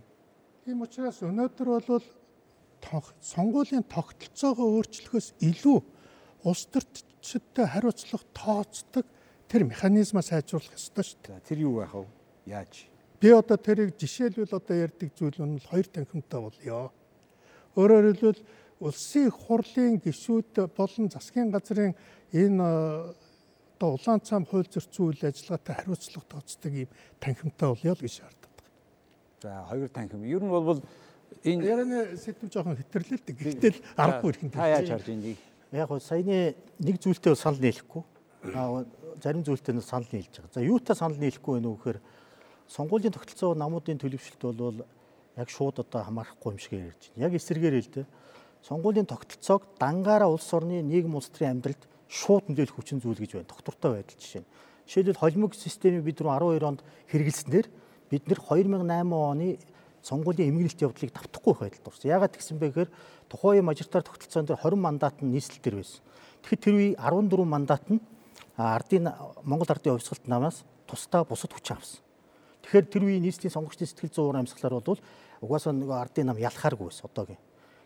[0.66, 2.06] Тийм учраас өнөөдөр бол
[3.20, 5.80] сонгуулийн тогтолцоогоо өөрчлөхөөс илүү
[6.44, 9.06] улс төрчдтэй хариуцлах тооцдог
[9.48, 11.48] тэр механизмаа сайжруулах ёстой шүү дээ.
[11.48, 12.06] Тэр юу байх вэ?
[12.46, 12.88] Яаж?
[13.20, 16.92] Би одоо тэрийг жишээлбэл одоо ярьдаг зүйл нь хоёр танхимтай болёо.
[17.80, 18.40] Өөрөөр хэлбэл
[18.84, 21.96] улсын хурлын гишүүд болон засгийн газрын
[22.32, 28.14] энэ одоо улаан цам хууль зөрчил үйл ажиллагаатай хариуцлага тооцдог ийм танхимтай болёо л гэж
[28.20, 28.52] шаарддаг.
[29.42, 30.24] За хоёр танхим.
[30.24, 30.84] Ер нь бол
[31.44, 34.52] энэ ярианы сэдв жоохон хэтэрлээ л гэхдээ л аргагүй ирхэн.
[34.52, 35.40] Та яаж харж энийг?
[35.72, 38.04] Яг гоо саяны нэг зүйлтэй санал нийлэхгүй
[39.24, 40.54] зарим зүйлтэй нь санал нийлж байгаа.
[40.54, 41.98] За юутай санал нийлэхгүй вэ нөхөр
[42.68, 44.84] сонгуулийн тогтолцоо намуудын төлөвшөлт бол
[45.38, 47.32] яг шууд одоо хамаарахгүй юм шиг ярьж байна.
[47.32, 48.06] Яг эсэргээр л дээ.
[48.64, 53.52] Сонгуулийн тогтолцоог дангаараа улс орны нийгэм улс төрийн амьдралд шууд нөлөөлөх хүчин зүйл гэж байна.
[53.52, 54.50] Доктортой байдал жишээ нь.
[54.88, 57.68] Жишээлбэл холимог системийг бид рүү 12 онд хэрэгэлснээр
[58.08, 59.60] бид нэр 2008 оны
[60.00, 62.08] сонгуулийн эмгэнэлт явдлыг давтахгүй байдалд орсон.
[62.12, 62.90] Яагаад гэсэн бэ гэхээр
[63.28, 66.00] тухайн мажоритар тогтолцоон дээр 20 мандат нь нийслэл дээр байсан.
[66.44, 68.00] Тэгэхээр тэр үе 14 мандат нь
[68.56, 69.12] ардын
[69.44, 72.04] Монгол ардын хувьсгалт намаас тусдаа бусад хүч авсан.
[72.64, 75.00] Тэгэхээр тэр үеийн нийслэлийн сонгогчдын сэтгэл зүйн амьсгалаар бол
[75.44, 77.40] угаасаа нөгөө ардын нам ялахааргүй байсан одоогийн.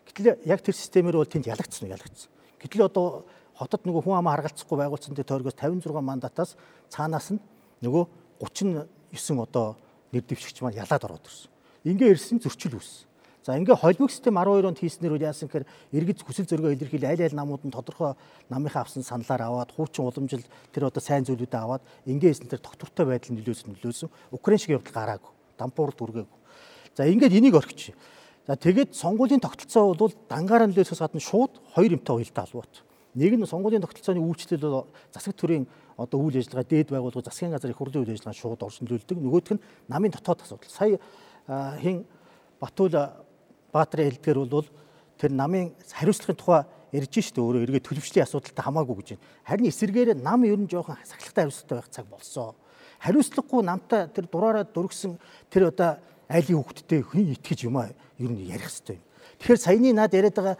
[0.08, 2.30] Гэтэл яг тэр системээр бол тэнд ялагдсан уу ялагдсан.
[2.58, 6.56] Гэтэл одоо хотод нөгөө хүн амаа харгалцахгүй байгуулсан дээр тойргоос 56 мандатаас
[6.88, 7.42] цаанаас нь
[7.84, 8.04] нөгөө
[8.40, 9.76] 39 одоо
[10.12, 11.50] нэр дэвшигч маань ялаад ороод ирсэн.
[11.84, 13.08] Ингээ ирсэн зөрчил үүссэн.
[13.48, 15.66] За ингээ холимог систем 12 онд хийснээр үл яасан гэхээр
[15.96, 18.12] иргэд хүсэл зоригоо илэрхийл аль аль намууд нь тодорхой
[18.52, 23.08] намынхаа авсан саналаар аваад хуучин уламжил тэр одоо сайн зүйлүүдээ аваад ингээ хийсэн тэр доктортой
[23.08, 25.32] байдал нөлөөсөн нөлөөсөн Украин шиг явдал гараагүй.
[25.56, 26.38] Дампуурд үргээгүй.
[26.92, 27.96] За ингээд энийг орхич.
[28.48, 32.80] За тэгээд сонгуулийн тогтолцоо бол дангаараа нөлөөсөөс гадна шууд хоёр юмтай уялдаа албаут.
[33.12, 35.68] Нэг нь сонгуулийн тогтолцооны үйлчлэл бол засаг төрийн
[36.00, 39.20] одоо үйл ажиллагаа дээд байгууллага засгийн газрын их хурлын үйл ажиллагаа шууд орсон нөлөөлдөг.
[39.20, 39.60] Нөгөөх нь
[39.92, 40.72] намын дотоод асуудал.
[40.72, 40.96] Сая
[41.84, 42.08] хин
[42.56, 42.88] Батул
[43.68, 44.64] Баатрын хэлдгээр бол
[45.20, 46.64] тэр намын хариуцлагын тухай
[46.96, 49.24] ярьж штэ өөрөө эргээ төлөвчлийн асуудалтай хамаагүй гэж байна.
[49.44, 52.56] Харин эсэргээр нам ер нь жоохон сахилгатай хариуцлагатай байх цаг болсон.
[53.04, 55.20] Хариуцлагагүй намтай тэр дураараа дөргсөн
[55.52, 59.04] тэр одоо айлын хөвгтдээ хүн итгэж юм аа ер нь ярих хэрэгтэй юм.
[59.40, 60.56] Тэгэхээр саяны над яриад байгаа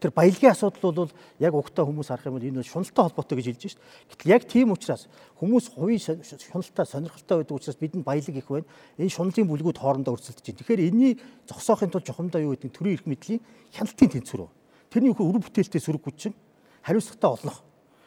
[0.00, 3.62] тэр баялагын асуудал бол яг угтаа хүмүүс харах юм бол энэ шуналтай холбоотой гэж хэлж
[3.76, 3.80] шít.
[4.08, 5.04] Гэтэл яг тийм учраас
[5.36, 8.66] хүмүүс хувийн шуналтай сонирхолтой байдаг учраас бидэнд баялаг их байна.
[8.96, 10.60] Энэ шунлын бүлгүүд хоорондоо өрсөлдөж байна.
[10.64, 13.40] Тэгэхээр энэний зогсоохын тулд жухамдаа юу гэдэг төрийн эрх мэдлийн
[13.76, 14.48] хяналтын тэнцвэр.
[14.88, 16.32] Тэрний үхэ үр бүтээлтэй сөрөг хүчин
[16.80, 17.65] хариуцлагатай олнох.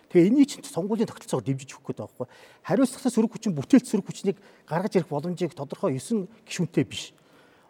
[0.10, 2.28] Тэгээ энийг чинь сонгуулийн тогтолцоогоор дэмжиж өгөх гэдэг байхгүй.
[2.66, 7.14] Хариуцлагатай сөрөг хүчин бүтээлт сөрөг хүчнийг гаргаж ирэх боломжийг тодорхой 9 гишүүнтэй биш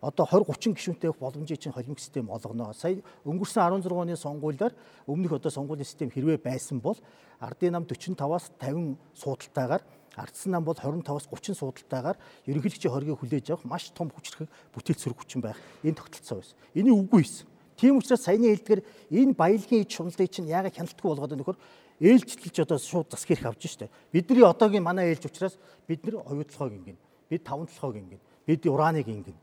[0.01, 2.73] одоо 20 30 гишүүнтэй боломжийг чинь холимог систем олгоно.
[2.73, 4.73] Сая өнгөрсөн 16 оны сонгуулиар
[5.07, 6.95] өмнөх одоо сонгуулийн систем хэрвээ байсан бол
[7.39, 9.83] ардын нам 45-аас 50 суудалтайгаар
[10.15, 15.19] ардсан нам бол 25-аас 30 суудалтайгаар ерөнхийлөгчийн хоргийг хүлээж авах маш том хүчрэх бүтээл зэрэг
[15.19, 16.55] хүчин байх энэ тогтолцоо байсан.
[16.75, 17.47] Эний үгүй байсан.
[17.79, 21.57] Тийм учраас саяны хэлдгээр энэ баялагын ич шунлыг чинь яагаад хяналтгүй болгоод нөхөр
[21.99, 23.89] ээлжлэлж одоо шууд засаг хэрэг авч штэ.
[24.11, 25.55] Бидний одоогийн манай ээлж учраас
[25.87, 26.97] бид нэр оюутлахыг ингэн.
[27.29, 28.19] Бид таван толгойг ингэн.
[28.47, 29.37] Бид урааныг ингэн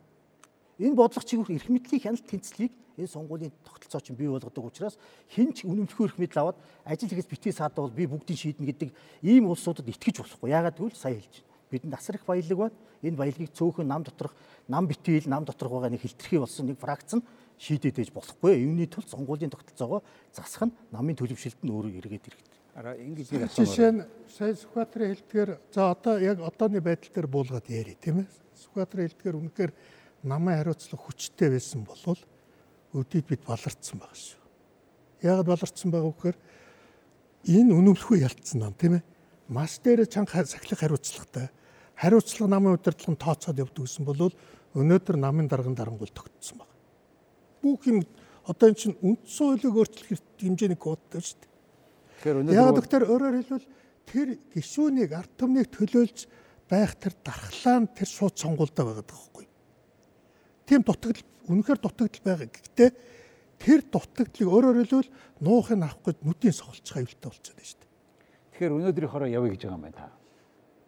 [0.78, 4.98] Энэ бодлого чиглэх эрх мэдлийн хяналт тэнцлийг энэ сонгуулийн тогтолцоо чинь бий болгодог учраас
[5.32, 8.92] хинч үнэмлэхүй эрх мэдэл аваад ажил хийгээс битгий саадаа бол би бүгдийг шийднэ гэдэг
[9.24, 10.52] ийм улсуудад итгэж болохгүй.
[10.52, 11.48] Яагаад гэвэл сая хэлж байна.
[11.72, 12.76] Бидэнд асар их баялаг байна.
[13.00, 14.36] Энэ баялагийг цөөхөн нам доторх
[14.68, 17.24] нам битгэл нам доторх байгаа нэг хилтерхий болсон нэг фракц нь
[17.58, 18.60] шийдээд ээж болохгүй.
[18.60, 22.60] Юуны тулд сонгуулийн тогтолцоогоо засах нь намын төлөвшөлт нь өөрөө эргээд ирэхтэй.
[22.76, 23.64] Араа ингэж нэг асуух.
[23.64, 28.28] Жишээ нь сая Сүхбаатарын хэлдгээр за одоо яг одооны байдал дээр буулгаад яри тийм ээ.
[28.60, 29.72] Сүхбаатарын хэлдгээр үнэхээр
[30.28, 32.20] намын хариуцлага хүчтэй байсан бол
[32.92, 34.42] өдөрт бид баларцсан байгаа шүү.
[35.24, 36.38] Яагаад баларцсан байгаа гэхээр
[37.56, 39.04] энэ үнэмлэхүй ялцсан нам тийм ээ.
[39.48, 41.48] Мас дээр чанга сахилах хариуцлагатай.
[41.96, 44.28] Хариуцлага намын удирдлага тооцоод явдаг гэсэн бол
[44.76, 46.75] өнөөдөр намын дарган дарангуул тогтсон байна.
[47.66, 48.06] Бүх юм
[48.46, 51.50] одоо эн чинь үндсэн хуулийг өөрчлөх хэмжээний кодтай шүү дээ.
[52.22, 53.66] Тэгэхээр өнөөдөр яг тэгэхээр өөрөөр хэлбэл
[54.06, 56.18] тэр гишүүнийг ард түмнийг төлөөлж
[56.70, 59.46] байх тэр дархлаа нь тэр шууд сонгуультай байгаад байгаа хгүй.
[60.70, 62.48] Тийм дутагдал үнэхээр дутагдал байгаа.
[62.54, 62.90] Гэхдээ
[63.58, 65.10] тэр дутагдлыг өөрөөр хэлбэл
[65.42, 67.90] нуухыг авахгүй нүдийн сохолцох аюултай болчиход байна шүү дээ.
[68.54, 70.08] Тэгэхээр өнөөдрийнхөөрөө явъя гэж байгаа юм байна та.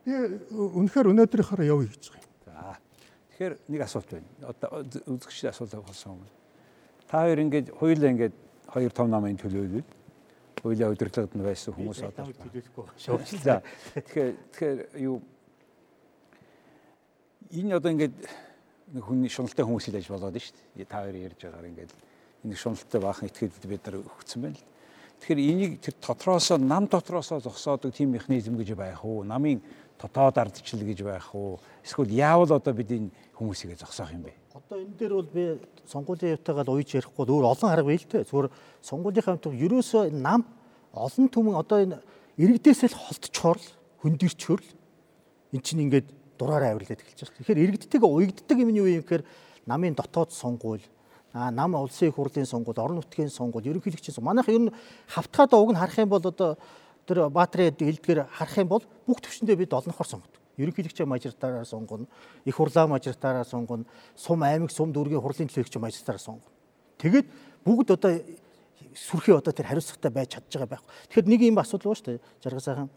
[0.07, 0.13] Би
[0.55, 2.35] үнэхээр өнөөдрийнхөөрөө явъя гэж байгаа юм.
[2.47, 2.79] За.
[3.35, 4.29] Тэгэхээр нэг асуулт байна.
[4.47, 4.69] Одоо
[5.11, 6.38] үзэгчдийн асуулт болсон юм.
[7.09, 8.35] Та хоёр ингээд хоёулаа ингээд
[8.69, 9.89] хоёр том намын төлөөлөл
[10.61, 12.87] хоёулаа удирдлагад нь байсан хүмүүс одоо төлөөлөхгүй.
[13.41, 13.63] За.
[13.97, 15.23] Тэгэхээр тэгэхээр юу
[17.49, 18.17] энэ одоо ингээд
[18.93, 20.85] нэг хүний шуналтай хүмүүс илээж болоод шүү дээ.
[20.85, 21.93] Та хоёр ярьж байгаагаар ингээд
[22.45, 24.69] энэ шуналтай баахан итгэхэд бид нар өгсөн байна л.
[25.19, 29.25] Тэгэхээр энийг тэр дотроосоо нам дотроосоо зогсоодог тийм механизм гэж байх уу?
[29.25, 29.65] Намын
[29.99, 31.59] дотоод ардчил гэж байх уу?
[31.83, 34.33] Эсвэл яавал одоо бид энэ хүмүүсийг зогсоох юм бэ?
[34.55, 35.45] Одоо энэ дээр бол би
[35.91, 38.31] сонгуулийн явтайгаа л уйж ярихгүй өөр олон арга бий л дээ.
[38.31, 38.49] Зүгээр
[38.83, 40.47] сонгуулийнхаа төв ерөөсөө нам
[40.95, 41.99] олон түмэн одоо энэ
[42.39, 43.59] иргэдээс л холтчоор
[44.03, 44.71] хөндөрчхөр л
[45.55, 46.07] эн чинь ингээд
[46.39, 47.37] дураараа авирлаад эхэлж байна.
[47.43, 49.27] Тэгэхээр иргэдтэйг уягддаг юм нь юу юм гэхээр
[49.67, 50.83] намын дотоод сонгуул
[51.33, 54.33] а нам улсын их хурлын сонгуул, орон нутгийн сонгуул, ерөнхийлөгчийн сонгуул.
[54.33, 54.73] Манайх ер нь
[55.07, 56.57] хавтгадаа уг нь харах юм бол одоо
[57.09, 60.43] тэр Баатрын элдгээр харах юм бол бүх төвшөндөө бид олонхоор сонгодог.
[60.61, 62.07] Ерөнхийлөгчийн мажоритараар сонгоно,
[62.45, 66.53] их хурлаа мажоритараар сонгоно, сум аймаг, сум дүүргийн хурлын төлөөлөгчийн мажоритараар сонгоно.
[66.99, 67.27] Тэгээд
[67.65, 68.13] бүгд одоо
[68.95, 70.85] сүрхий одоо тэр хариуцлагатай байж чадж байгаа байх.
[71.09, 72.21] Тэгэхээр нэг юм асуудал байна шүү дээ.
[72.43, 72.91] Жаргал сайхан.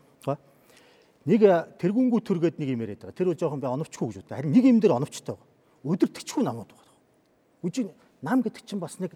[1.22, 1.42] Нэг
[1.78, 3.18] тэргүүнгүү төргээд нэг юм яриад байгаа.
[3.18, 4.38] Тэр жоохон би оновчгүй гэж боддог.
[4.42, 5.50] Харин нэг юм дээр оновчтой байгаа.
[5.86, 6.98] Өдөртөгчгүй намууд байгаа.
[7.62, 7.94] Үжиг
[8.26, 9.14] нам гэдэг чинь бас нэг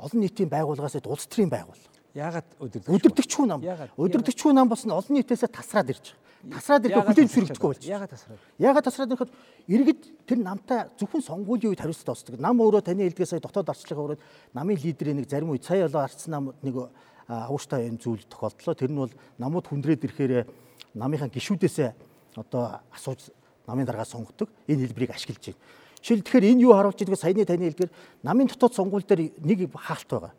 [0.00, 1.91] олон нийтийн байгууллагаас улс төрийн байгууллага.
[2.12, 2.92] Яагаад өдөртөгч?
[2.92, 3.62] Өдөртөгчгүй нам.
[3.96, 6.58] Өдөртөгчгүй нам нь олон нийтээс тасраад ирж байгаа.
[6.58, 7.82] Тасраад ирэхэд хүлээн зөвшөөрөгдөхгүй болж.
[7.86, 8.40] Яагаад тасраад?
[8.58, 9.30] Яагаад тасраад ирэхэд
[9.70, 12.36] иргэд тэр намтай зөвхөн сонгуулийн үед хариуцлага олцдог.
[12.42, 14.20] Нам өөрөө таны хэлдгээ сая дотоод арчлага өрөөд
[14.50, 16.90] намын лидерийн нэг зарим үед сая болоо арцсан нам нэг
[17.30, 18.74] авууштай энэ зүйл тохиолдлоо.
[18.74, 20.50] Тэр нь бол намууд хүндрээд ирэхээр
[20.98, 21.94] намынхаа гişүүдээс
[22.34, 23.30] одоо асууж
[23.70, 25.62] намын дарга сонгодог энэ хэлбэрийг ашиглаж байна.
[26.02, 27.92] Жишээл тэгэхээр энэ юу харуулж байгаа саяны таны хэлгээр
[28.26, 30.34] намын дотоод сонгуул дээр нэг хаалт байгаа.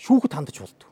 [0.00, 0.91] Шүүхэд хандаж болдог.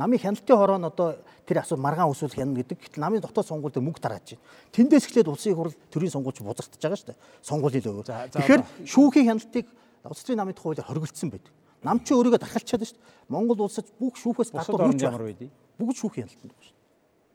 [0.00, 2.80] Намын хяналтын хороо нь одоо тэр асуу маргаан өсвөл хянана гэдэг.
[2.80, 4.44] Гэтэл намын дотоод сонгуул дээр мөнгө тарааж байна.
[4.72, 7.20] Тэндээс эхлээд улсын хурал төрийн сонгуульч бузартаж байгаа шүү дээ.
[7.44, 8.08] Сонгуулийн өөр.
[8.32, 9.66] Тэгэхээр шүүхийн хяналтыг
[10.08, 11.52] улс төрийн намын тухай хуулиар хоригдсан байдаг.
[11.84, 13.28] Нам чи өөрийгөө дархалчаад шүү дээ.
[13.28, 16.76] Монгол улсад бүх шүүхээс гадуур юу ямар байдгийг бүгд шүүхийн хяналтанд байна шүү.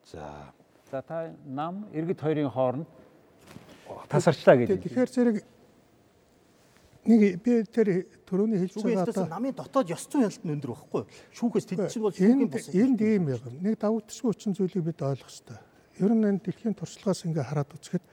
[0.10, 0.22] За
[0.92, 2.88] За та нам иргэд хоёрын хооронд
[4.08, 4.84] тасарчлаа гэдэг.
[4.86, 5.38] Тэгэхээр зэрэг
[7.06, 11.02] нэг би тэр төрөний хэлж байгаа одоо намын дотоод ёс зүйн хяналт нь өндөр байхгүй
[11.02, 11.10] юу?
[11.38, 12.68] Шүүхээс тэд чинь бол шүүхийн бус.
[12.74, 15.60] Энд ийм яг нэг давагдчихгүй хүчин зүйлийг бид ойлгох хэрэгтэй.
[16.02, 18.06] Ер нь энэ дэлхийн туршлагаас ингээ хараад үзэхэд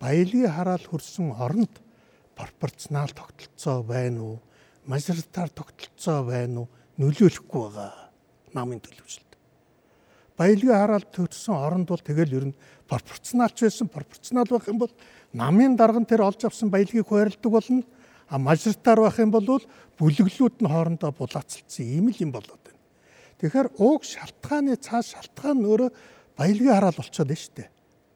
[0.00, 1.74] баялагын хараал хөрсөн оронд
[2.34, 4.36] пропорционал тогтолцоо байна уу?
[4.88, 6.68] Мажоритар тогтолцоо байна уу?
[6.96, 8.10] Нөлөөлөхгүй байгаа
[8.56, 9.30] намын төлөвшөлт
[10.40, 14.92] баялагын хараалт төрсөн оронд бол тэгэл ер нь пропорционалч байсан пропорционал байх юм бол
[15.36, 17.84] намын дарга тэр олж авсан баялагыг хуваарлдаг болно
[18.30, 19.60] а мажоритар байх юм бол
[19.98, 22.80] бүлэглүүд нь хоорондоо булаацалцсан ийм л юм болоод байна.
[23.42, 25.90] Тэгэхээр уг шалтгааны цааш шалтгаан нь өөрөө
[26.38, 27.68] баялагын хараал болчиход байна шүү дээ.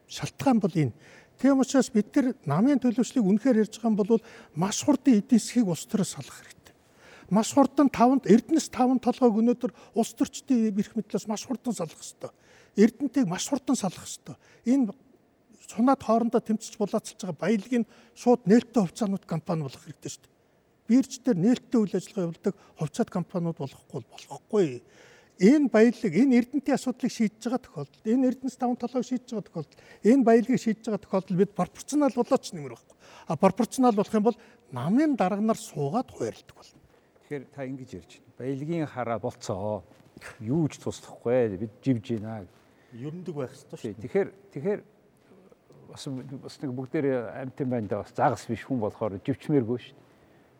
[0.07, 0.95] Шалтгаан бол энэ.
[1.35, 4.23] Тийм учраас бид нар намын төлөвшлийг үнэхээр ярьж байгаа бол
[4.55, 6.65] маш хурдан эдийн засгийг улс төрөөс салах хэрэгтэй
[7.29, 12.33] маш хурдан 5 Эрдэнэс 5 толгойг өнөөдөр улс төрчдийн эрх мэдлээс маш хурдан салах хэвээр.
[12.77, 14.37] Эрдэнтийг маш хурдан салах хэвээр.
[14.65, 14.93] Энэ
[15.65, 20.35] сунаад хоорондоо тэмцэж булаацалж байгаа баялагын шууд нээлттэй хувьцаанууд компани болох хэрэгтэй шүү дээ.
[20.87, 24.69] Бирж дээр нээлттэй үйл ажиллагаа явуулдаг хувьцаат компаниуд болохгүй болохгүй.
[25.35, 29.81] Энэ баялаг, энэ эрдэнтийн асуудлыг шийдэж байгаа тохиолдолд, энэ эрдэнэс таван толгойг шийдэж байгаа тохиолдолд,
[30.07, 32.97] энэ баялагыг шийдэж байгаа тохиолдолд бид пропорционал болооч нэмэр байхгүй.
[33.27, 34.39] А пропорционал болох юм бол
[34.71, 36.79] намын дарга нар суугаад хуурилдаг болно.
[37.27, 38.39] Тэгэхээр та ингэж ярьж байна.
[38.39, 39.83] Баялагын хараа болцоо.
[40.39, 42.47] Юу ч туслахгүй бид живж байна.
[42.95, 43.99] Ерөндөг байх хэрэгтэй шүү.
[44.07, 44.81] Тэгэхээр тэгэхээр
[45.91, 46.07] бас
[46.43, 47.05] бас нэг бүгдээр
[47.45, 49.95] амтэн байна да бас загас биш хүн болохоор живчмээргүй шүү.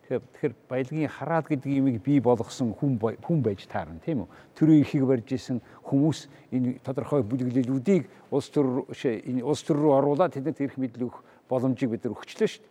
[0.06, 4.28] Тэгэхээр тэгэхээр баялагын хараал гэдэг имийг бий болгосон хүн хүн байж таарна тийм үү?
[4.54, 10.38] Төрийн эрхийг барьж исэн хүмүүс энэ тодорхой бүлэглэлүүдийг улс төр энэ улс төр рүү оруулаад
[10.38, 12.64] тэдэнд эрх мэдэл өгөх боломжийг бид нар өгчлөө шүү.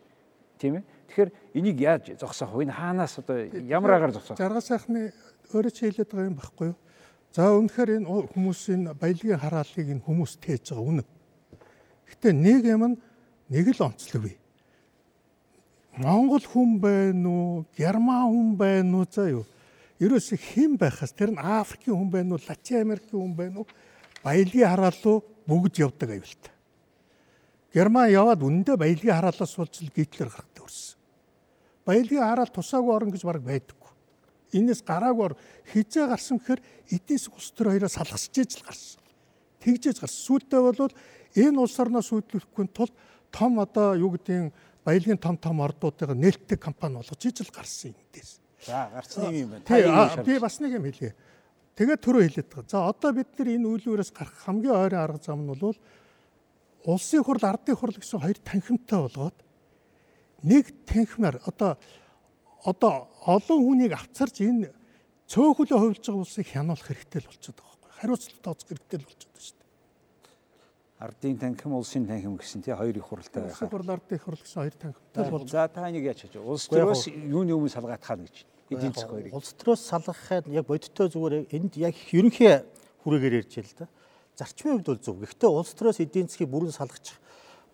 [0.56, 0.84] Тийм ээ?
[1.12, 2.72] Тэгэхээр энийг яаж зогсоох вэ?
[2.72, 3.36] Энэ хаанаас одоо
[3.68, 4.40] ямар агаар зогсоох?
[4.40, 5.12] Жаргал сайхны
[5.52, 6.80] өөрөө ч хэлээд байгаа юм баггүй юу?
[7.36, 11.04] За үнэхээр энэ хүмүүсийн баялагын хараалыг энэ хүмүүс тээж байгаа үнэ.
[12.10, 12.98] Гэтэ нэг юм
[13.50, 14.38] нэг л онцлог бий.
[15.98, 19.46] Монгол хүн байна уу, герман хүн байна уу заа юу?
[20.00, 23.68] Ерөөсө хэн байхаас тэр нь Африкийн хүн байна уу, Латин Америкийн хүн байна уу?
[24.20, 26.52] Баялагын хараал руу бүгд явдаг аюултай.
[27.72, 31.00] Герман яваад үнэндээ баялагын хараалаас суулцал Гитлер гарахтай өрсөн.
[31.88, 33.92] Баялагын хараал тусаагүй орн гэж баг байдаггүй.
[34.56, 35.36] Энээс гараагүй
[35.72, 36.62] хизээ гарсан гэхээр
[37.08, 39.02] засаг улс төр хоёроо салгасч ээж л гарсан.
[39.64, 40.22] Тэгжээж гарсан.
[40.28, 40.92] Сүүлдээ бол
[41.36, 42.92] энэ улс орноос үүдлэхгүй тул
[43.32, 44.54] том одоо юу гэдгийг
[44.86, 48.40] баялагын том том ордуудыг нээлттэй компани болгож ижил гарсан юм дээс.
[48.66, 49.66] За гарцны юм байна.
[49.66, 51.16] Тий, би бас нэг юм хэлье.
[51.76, 52.70] Тэгээд түрүү хэлээд байгаа.
[52.72, 55.76] За одоо бид нар энэ үйлүүрээс гарах хамгийн ойрын арга зам нь бол
[56.86, 59.38] улсын хурл, ардын хурл гэсэн хоёр танхимтай болгоод
[60.46, 61.78] нэг танхимаар одоо
[62.64, 64.72] одоо олон хүнийг авцарж энэ
[65.30, 67.92] цөөхөлөө хувилж байгаа улсыг хянуулах хэрэгтэй л болчиход байгаа байхгүй.
[68.00, 69.65] Хариуцлага тооцох хэрэгтэй л болчиход байна шүү дээ.
[71.06, 73.54] Ардын танхим, улсын танхим гэсэн тий хоёр их хуралтай байх.
[73.54, 75.52] Улсын хурл, ардын хурл гэсэн хоёр танхимтай болж.
[75.52, 76.36] За та нэг яач чаж.
[76.42, 78.46] Улс төрөөс юуны өмнө салгаатахаа гэж.
[78.74, 79.34] Эдийн засаг хоёрыг.
[79.38, 82.66] Улс төрөөс салгахад яг бодиттой зүгээр энд яг ерөнхий
[83.06, 83.88] хүрээгээр ярьж байна л да.
[84.34, 85.16] Зарчмын хувьд бол зөв.
[85.22, 87.22] Гэхдээ улс төрөөс эдийн засгийг бүрэн салгачих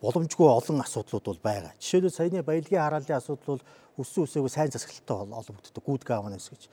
[0.01, 1.71] боломжгүй олон асуудлууд бол байгаа.
[1.79, 3.63] Жишээлбэл саяны баялагын хараалын асуудал бол
[4.01, 6.67] өссөн үсээгүй сайн засаглалтай холбогддог good governance гэж.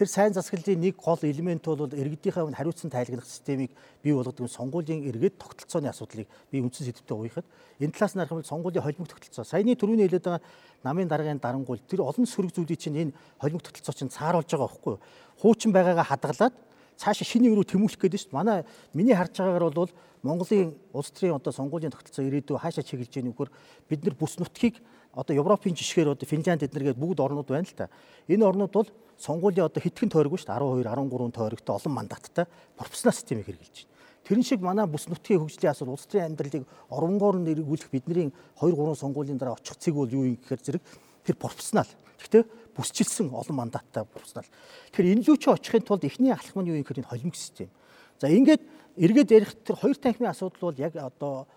[0.00, 3.68] Тэр сайн засаглалын нэг гол элемент бол иргэдийнхээ өмнө хариуцсан тайлагнах системийг
[4.00, 7.44] бий болгодог сонгуулийн эргээд тогтолцооны асуудлыг би үндсэн сэдвтэ уяхад
[7.76, 9.44] энэ талаас нь харах юм бол сонгуулийн холимог тогтолцоо.
[9.44, 10.40] Саяны түрүүний хэлээд байгаа
[10.88, 14.92] намын даргын дарангуул тэр олон сөрөг зүйлийг чинь энэ холимог тогтолцоо чинь цааруулж байгаа байхгүй
[14.96, 15.04] юу?
[15.36, 16.56] Хуучин байгаагаа хадгалаад
[17.00, 21.48] цаашаа шинэ руу тэмүүлэх гэдэг чинь манай миний харж байгаагаар бол Монголын улс төрийн одоо
[21.48, 23.48] сонгуулийн тогтолцоо ирээдүй хаашаа чиглэж яах нөхөр
[23.88, 24.76] бид нар бүс нутгийг
[25.16, 27.88] одоо Европын жишгээр одоо Финланд эднэргээд бүгд орнууд байна л та.
[28.28, 32.44] Энэ орнууд бол сонгуулийн одоо хитгэн тойрог шүү дээ 12 13 тойрогтой олон мандаттай
[32.76, 33.96] пропорционал системийг хэрэгжилж байна.
[34.28, 38.28] Тэрэн шиг манай бүс нутгийн хөгжлийн асуудал улс төрийн амьдралыг оронгоор нь эргүүлэх бидний
[38.60, 40.82] 2 3 сонгуулийн дараа очих цэг бол юу юм гэхээр зэрэг
[41.24, 41.88] тэр пропорционал.
[42.20, 42.44] Гэхдээ
[42.76, 44.48] бүсчилсэн олон мандаттай пропорционал.
[44.92, 47.72] Тэгэхээр энэ лүү чи очихын тулд эхний алхам нь юу юм гэхээр энэ холимог систем.
[48.20, 48.62] За ингээд
[49.00, 51.48] эргээд ярих тэр хоёр танхимын асуудал бол яг одоо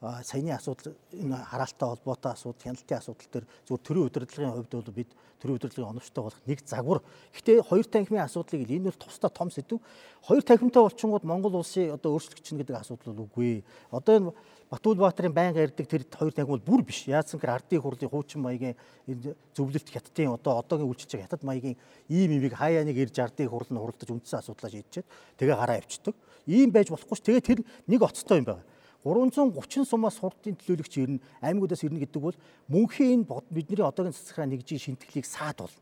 [0.00, 5.10] саяны асуудал энэ хараалтай холбоотой асуудал, хяналтын асуудал төр зөвхөн төрийн удирдлагын хувьд бол бид
[5.36, 7.02] төрийн удирдлагын оновчтой болох нэг загвар.
[7.36, 9.76] Гэхдээ хоёр танхимын асуудлыг энэ бол тусдаа том сэдв.
[10.24, 13.60] Хоёр танхимтай болчингууд Монгол улсын одоо өөрчлөгч чинь гэдэг асуудал бол үгүй.
[13.92, 14.32] Одоо энэ
[14.70, 17.04] Батүл Баатарын байнга ярьдаг тэр хоёр танхим бол бүр биш.
[17.04, 21.76] Яадсан гэхээр ардын хурлын хуучин маягийн энэ зөвлөлт хятадын одоо одоогийн үйлчилж хятад маягийн
[22.08, 25.10] ийм имийг хаяа нэг ирж ардын хурл нь хуралдаж үндсэн асуудлаа шийдчихэд
[25.42, 26.14] тэгээ гараа авчдаг.
[26.46, 27.26] Ийм байж болохгүй ш.
[27.26, 27.60] Тэгээ тэр
[27.90, 28.62] нэг оцтой юм байна
[29.04, 32.36] 330 сумаас сурдын төлөөлөгч ирнэ, аймагудаас ирнэ гэдэг бол
[32.68, 35.76] мөнхийн энэ бидний одоогийн цэцгэраа нэгжийн шинтгэлийг саад бол.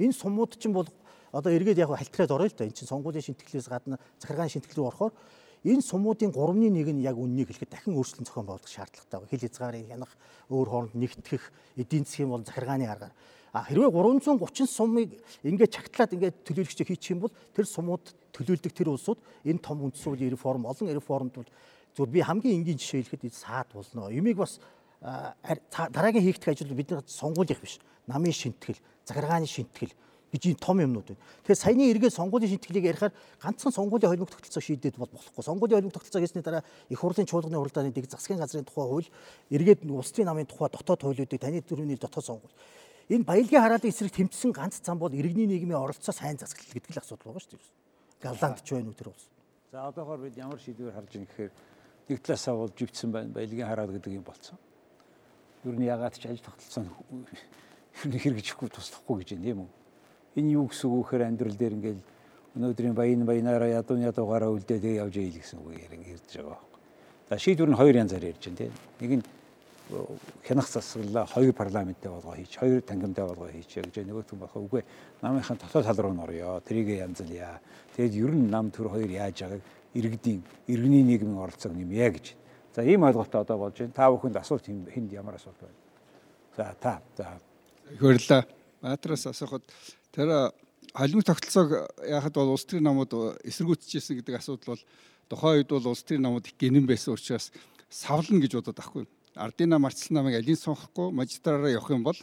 [0.00, 0.88] Энэ сумууд чинь бол
[1.32, 2.64] одоо эргээд яг хальтраад орё л да.
[2.64, 5.12] Энд чинь сонгуулийн шинтгэлээс гадна захиргааны шинтгэл рүү орохоор
[5.68, 9.28] энэ сумуудын 3-ны 1 нь яг үннийг хэлэхэд дахин өөрчлөлт зохион байгуулах шаардлагатай.
[9.28, 10.12] Хил хязгаарыг хянах,
[10.48, 11.44] өөр хооронд нэгтгэх,
[11.76, 13.12] эдийн засгийн бол захиргааны аргаар
[13.52, 18.04] А хэрвээ 330 сумыг ингээд чагтлаад ингээд төлөөлөгчөй хийчих юм бол тэр сумууд
[18.36, 21.48] төлөөлдөг тэр улсууд энэ том үндсэн хуулийн реформ олон реформд бол
[21.98, 24.06] Зүгээр би хамгийн энгийн жишээ хэлэхэд саад болно.
[24.06, 24.62] Юмыг бас
[25.02, 27.82] дараагийн хийгдэх ажил бидний сонгуулийнх биш.
[28.06, 29.90] Намын шинтгэл, захиргааны шинтгэл
[30.30, 31.22] гэж ийм том юмнууд байна.
[31.42, 35.42] Тэгэхээр саяны эргээ сонгуулийн шинтгэлийг ярихаар ганцхан сонгуулийн холимог тогтолцоо шийдээд бол болохгүй.
[35.42, 39.08] Сонгуулийн холимог тогтолцоо хийсний дараа их хурлын чуулганы хурлааны дэг засгийн газрын тухай хууль,
[39.50, 42.54] эргээд улс төрийн намын тухай дотоод хуулиудыг таны төрөний дотоод сонгуул.
[43.08, 47.00] Энэ баялагын хараалын эсрэг тэмцсэн ганц зам бол иргэний нийгмийн оролцоо сайн засаглал гэдэг л
[47.00, 47.72] асуудал байгаа шүү дээ.
[48.20, 49.24] Галланд ч байна уу тэр улс.
[49.72, 51.52] За одоохоор бид ямар шийдвэр харж байгаа гэхээр
[52.08, 54.58] нэг талаасаа бол живцсэн байна баялагын хараад гэдэг юм болцсон.
[55.64, 59.70] Юу нь ягаад ч ажил тогтолцоо нь хэрэгжихгүй туслахгүй гэж юм үү?
[60.38, 62.02] Энэ юу гэсэн үг гэхээр амьдрал дээр ингээл
[62.56, 66.80] өнөөдрийн баян баянаараа ядуу ядуугаараа үлдээ тэг явж ийл гэсэн үг ярьж байгаа байхгүй.
[67.28, 68.72] За шийдвэр нь хоёр янзаар ярьж байна тийм.
[69.00, 69.24] Нэг нь
[70.44, 74.82] хянах засаглалаа хоёр парламенттэй болгоо хийч, хоёр тангимтай болгоо хийч гэж нөгөөх нь бахаа үгүй
[75.22, 76.60] намынхаа дотоод тал руу н орё.
[76.60, 77.60] Тэрийг янзлъя.
[77.96, 79.62] Тэгэд ер нь нам төр хоёр яаж байгааг
[79.94, 82.34] иргэдийн иргэний нийгмийн оролцоог нэмье гэж.
[82.74, 83.92] За ийм ойлголттой одоо болж байна.
[83.92, 85.78] Та бүхэнд асуулт хэнд ямар асуулт байна?
[86.56, 87.40] За та за
[87.90, 88.46] их баярлалаа.
[88.82, 89.62] Баатараас асуухад
[90.12, 90.52] тэр
[90.94, 94.82] холимог тогтолцоог яхад бол улс төрийн намууд эсэргүүцчихсэн гэдэг асуудал бол
[95.28, 97.50] тухайн үед бол улс төрийн намууд их гинэн байсан учраас
[97.90, 99.08] савлна гэж бодоод ахгүй.
[99.34, 102.18] Ардын нам арчилсан намыг алийг сонгохгүй магистраараа явах юм бол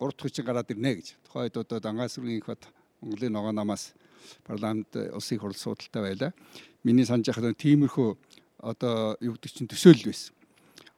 [0.00, 1.16] 3 дахь хүчин гараад ирнэ гэж.
[1.24, 2.68] Тухайн үед одоо Дангаа сүргийн их бат
[3.00, 3.92] Монголын ногоо намаас
[4.44, 6.32] парламент улсын хурл судалтай байлаа
[6.84, 8.10] миний санаж байхад тиймэрхүү
[8.60, 10.34] одоо юу гэдэг чинь төсөөлөл байсан.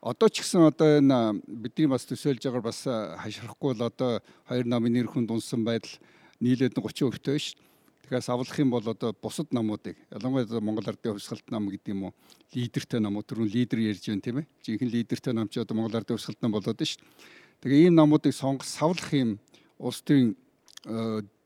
[0.02, 2.80] Одоо ч гэсэн одоо энэ бидний бас төсөөлж байгаагаар бас
[3.22, 4.18] хашрахгүй л одоо
[4.50, 5.94] хоёр намын нэр хүнд унсан байдал
[6.42, 7.54] нийлээд 30% төө ш.
[8.02, 12.14] Тэгэхээр савлах юм бол одоо бусад намуудыг ялангуяа Монгол Ардын хувьсгалт нам гэдэг юм уу
[12.50, 14.46] лидертэй намууд түрүүн лидер ярьж байна тийм ээ.
[14.66, 16.98] Жинхэнэ лидертэй нам ч одоо Монгол Ардын хувьсгалт нам болоод ш.
[17.62, 19.38] Тэгээ ийм намуудыг сонгох савлах юм
[19.78, 20.34] улс төрийн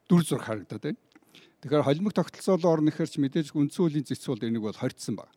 [0.08, 0.98] дүр зураг харагдаад байна.
[1.66, 5.34] Тэгэхээр холимог тогтолцоолоо орно гэхээр ч мэдээж үндсэн хуулийн зэцүүл энийг бол хоригдсан байна.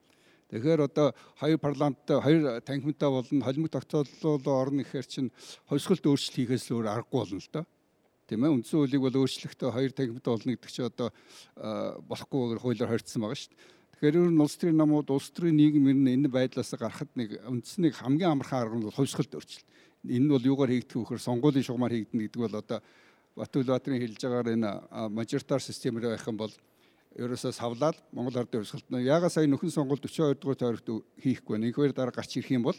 [0.53, 5.33] Тэгэхээр одоо хоёр парламенттай хоёр танхимтай болно холимог тогтоолоо орно гэхээр чинь
[5.65, 7.65] хувьсгалт өөрчлөлт хийхээс өөр аргагүй болно л доо.
[8.29, 11.09] Тийм ээ үндсэн хуулийг бол өөрчлөхдөө хоёр танхимтай болно гэдэг чинь одоо
[12.05, 13.65] болохгүй хуулиар хоригдсан байгаа шүү дээ.
[13.97, 17.41] Тэгэхээр ер нь улс төрийн намууд улс төрийн нийгэм ер нь энэ байдлаас гарахад нэг
[17.41, 19.65] үндснийг хамгийн амархан арга нь бол хувьсгалт өөрчлөлт.
[20.05, 22.79] Энэ нь бол юугаар хийгдэх гэхээр сонгуулийн шугамар хийгдэнэ гэдэг бол одоо
[23.39, 24.71] Батүлбаатарын хэлж байгаагаар энэ
[25.15, 26.51] мажоритар системээр байх юм бол
[27.15, 30.87] ерөөсөө савлаад Монгол Ардын хувьсгалтнаа ягаад сая нөхөн сонгуул 42 дугаар тойрогт
[31.23, 31.71] хийхгүй вэ?
[31.71, 32.77] Инхээр дараа гарч ирэх юм бол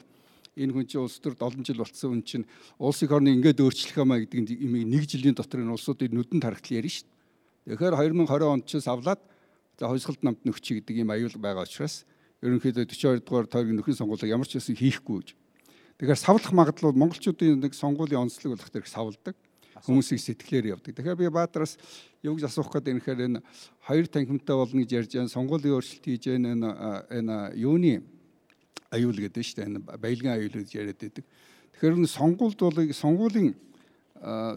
[0.54, 2.46] энэ хүн чинь улс төр 7 жил болцсон хүн чинь
[2.76, 7.08] улсын орны ингээд өөрчлөх юмаа гэдэг нэг жилийн дотор энэ улсуудыг нүдэн тархтал ярина шүү
[7.66, 7.76] дээ.
[7.80, 7.96] Тэгэхээр
[8.28, 9.20] 2020 онд чинь савлаад
[9.80, 12.04] за хувьсгалт намт нөхчи гэдэг ийм аюул байгаа учраас
[12.44, 15.28] ерөнхийдөө 42 дугаар тойрог нөхөн сонгуулийг ямар ч байсан хийхгүй гэж.
[16.00, 19.36] Тэгэхээр савлах магадлал монголчуудын нэг сонгуулийн онцлог болох тэр савладаг
[19.84, 20.94] хүмүүсийг сэтгэлээр явдаг.
[20.96, 21.78] Тэгэхээр би Баатараас
[22.22, 23.40] юу гэж асуух гээд энэ энэ
[23.86, 26.68] хоёр танхимтай болно гэж ярьж байгаа сонгуулийн өөрчлөлт хийж байгаа энэ
[27.18, 28.02] энэ юуны
[28.92, 29.68] аюул гэдэг шүү дээ.
[29.70, 31.24] Энэ баялагын аюул гэж яриад байдаг.
[31.76, 33.54] Тэгэхээр энэ сонгуульд бол сонгуулийн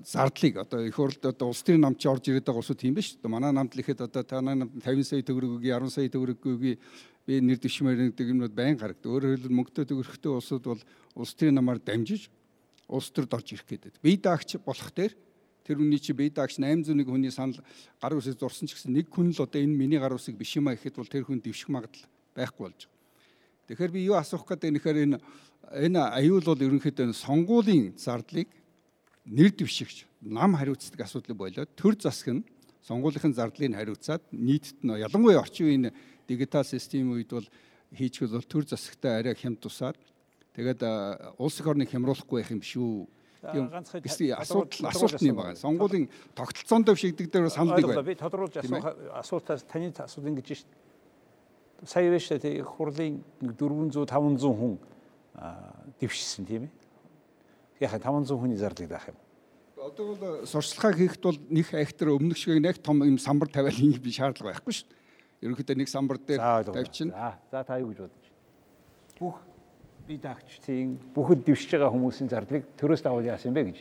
[0.03, 3.31] зардлыг одоо их хурлд одоо улс төрийн намч орж ирээд байгаа усуд тийм биш үү?
[3.31, 6.75] Манай намд л ихэд одоо танай намд 50 сая төгрөг өгье, 10 сая төгрөг өгье
[7.23, 9.07] би нэр дэвшмээр гэдэг юмнууд байн гардаг.
[9.07, 10.81] Өөрөөр хэлбэл мөнгөтэй төгрөгтэй улсууд бол
[11.15, 12.27] улс төрийн намаар дамжиж
[12.93, 13.97] улс төрд орж ирэх гэдэг.
[14.05, 15.17] Бие даагч болох дээр
[15.65, 17.57] тэр үний чи бие даагч 801 хүний санал
[17.97, 20.69] гар үсэг зурсан ч гэсэн нэг хүн л одоо энэ миний гар үсэг биш юм
[20.69, 22.05] а гэхэд бол тэр хүн дэвших магадлал
[22.37, 22.93] байхгүй болж байгаа.
[23.67, 25.17] Тэгэхээр би юу асуух гэдэг нэхэр энэ
[25.73, 28.51] энэ аюул бол ерөнхийдөө сонгуулийн зардлыг
[29.25, 32.43] нэр дэвшигч нам хариуцдаг асуудлыг болоод төр засаг нь
[32.83, 35.85] сонгуулийн зардлыг хариуцаад нийтэд нь ялангуяа орчин үеийн
[36.27, 37.47] дигитал системийн үед бол
[37.95, 39.95] хийчих бол төр засагтай арай хямд тусаад
[40.53, 40.81] тэгээд
[41.37, 43.07] улс их орныг хямруулахгүй байх юм шүү.
[43.43, 43.67] Тийм
[44.39, 45.55] асуудал асуулт юм байна.
[45.59, 48.07] Сонгуулийн тогтолцоонд бишигдэг дээр санал нэг байна.
[48.07, 50.69] Би тодруулж асуултаас таны асуулт ингэж шít.
[51.83, 54.79] Сая биш тэ хурлын 400 500 хүн
[55.99, 56.71] дэвшсэн тийм ээ.
[57.83, 59.19] Яг 500 хүний зардаг даах юм.
[59.75, 63.99] Одоо бол сурчлагаа хийхэд бол нэг хектар өмнөх шиг нэг том юм самбар тавиал ингэ
[63.99, 65.01] би шаардлага байхгүй шүү дээ.
[65.43, 67.11] Ерөнхийдөө нэг самбар дээр тавьчихна.
[67.51, 69.19] За за та юу гэж бодож байна?
[69.19, 69.35] Бүх
[70.07, 73.77] бие даагчдын бүхэд дэвшиж байгаа хүмүүсийн зардлыг төрөөс давал яасан бэ гэж.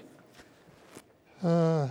[1.42, 1.90] Аа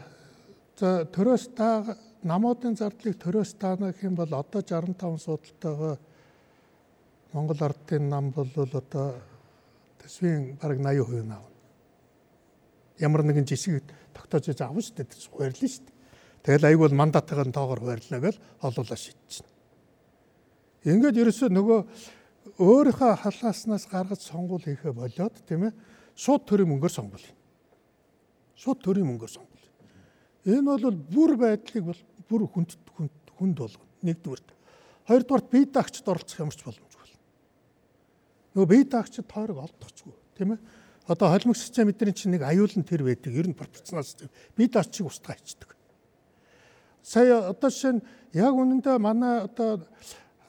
[0.79, 5.97] за төрөөс дааг намуудын зардлыг төрөөс даана гэх юм бол одоо 65 судалтайгаа
[7.33, 9.15] Монгол ардын нам бол одоо
[9.99, 11.51] төсвийн бараг 80% нь авна.
[12.99, 15.07] Ямар нэгэн жишгийг тогтоож авна шүү дээ.
[15.31, 15.95] Хуваарлаа шүү дээ.
[16.43, 19.49] Тэгэл аяг бол мандатыгаа тоогоор хуваарлаа гэж олуулаа шийдчихнэ.
[20.91, 21.79] Ингээд ерөөсөө нөгөө
[22.57, 25.73] өөрийнхөө халааснаас гаргаж сонгуул хийхэ болоод тийм ээ
[26.17, 27.27] шууд төрийн мөнгөөр сонгуул.
[28.57, 29.65] Шууд төрийн мөнгөөр сонгуул.
[30.45, 32.77] Энэ бол бүр байдлыг бол бүр хүнд
[33.37, 33.89] хүнд болгоно.
[34.01, 34.47] Нэгдүгürt.
[35.05, 37.15] Хоёрдугаарт бие даагчд оролцох ямар ч боломжгүй бол.
[38.57, 40.59] Нөгөө бие даагчд тойрог олдохгүй тийм ээ.
[41.05, 43.33] Одоо холимог систем бидний чинь нэг аюул нь тэр байдаг.
[43.33, 44.29] Ер нь пропорционал систем.
[44.57, 45.77] Бие даагчийг устгаа хийдэг.
[47.01, 49.81] Сая одоо жишээ нь яг үнэндээ манай одоо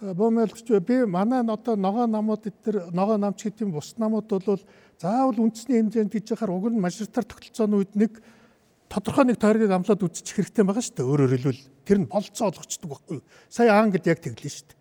[0.03, 4.63] бөөмөлгч би манай одоо ногоо намууд эдгээр ногоо намч гэдэг юм бус намууд бол
[4.99, 8.19] заавал үндэсний хэмжээнд гэж яхаар уг нь мажоритар тогтолцооны үед нэг
[8.91, 11.07] тодорхой нэг тойргийг амлаад үзчих хэрэгтэй байгаа шүү дээ.
[11.07, 13.27] Өөрөөр хэлбэл тэр нь болцоо олгочдөг байхгүй юу?
[13.47, 14.79] Сая ангид яг тэглэн шүү дээ.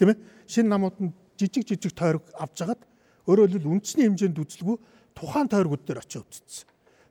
[0.00, 0.18] Тийм ээ?
[0.48, 2.82] Шинэ намууд нь жижиг жижиг тойрог авч хагаад
[3.28, 4.76] өөрөөр хэлбэл үндэсний хэмжээнд үзэлгүй
[5.12, 6.66] тухайн тойргууд дээр очиж үзсэн.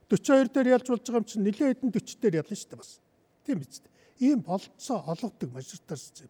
[0.09, 2.91] 42 дээр ялж болж байгаа юм чинь нэлээд хэдэн 40 дээр ялна шүү дээ бас.
[3.45, 3.93] Тийм биз дээ.
[4.19, 6.29] Ийм болцоо олгодог мажоритар систем.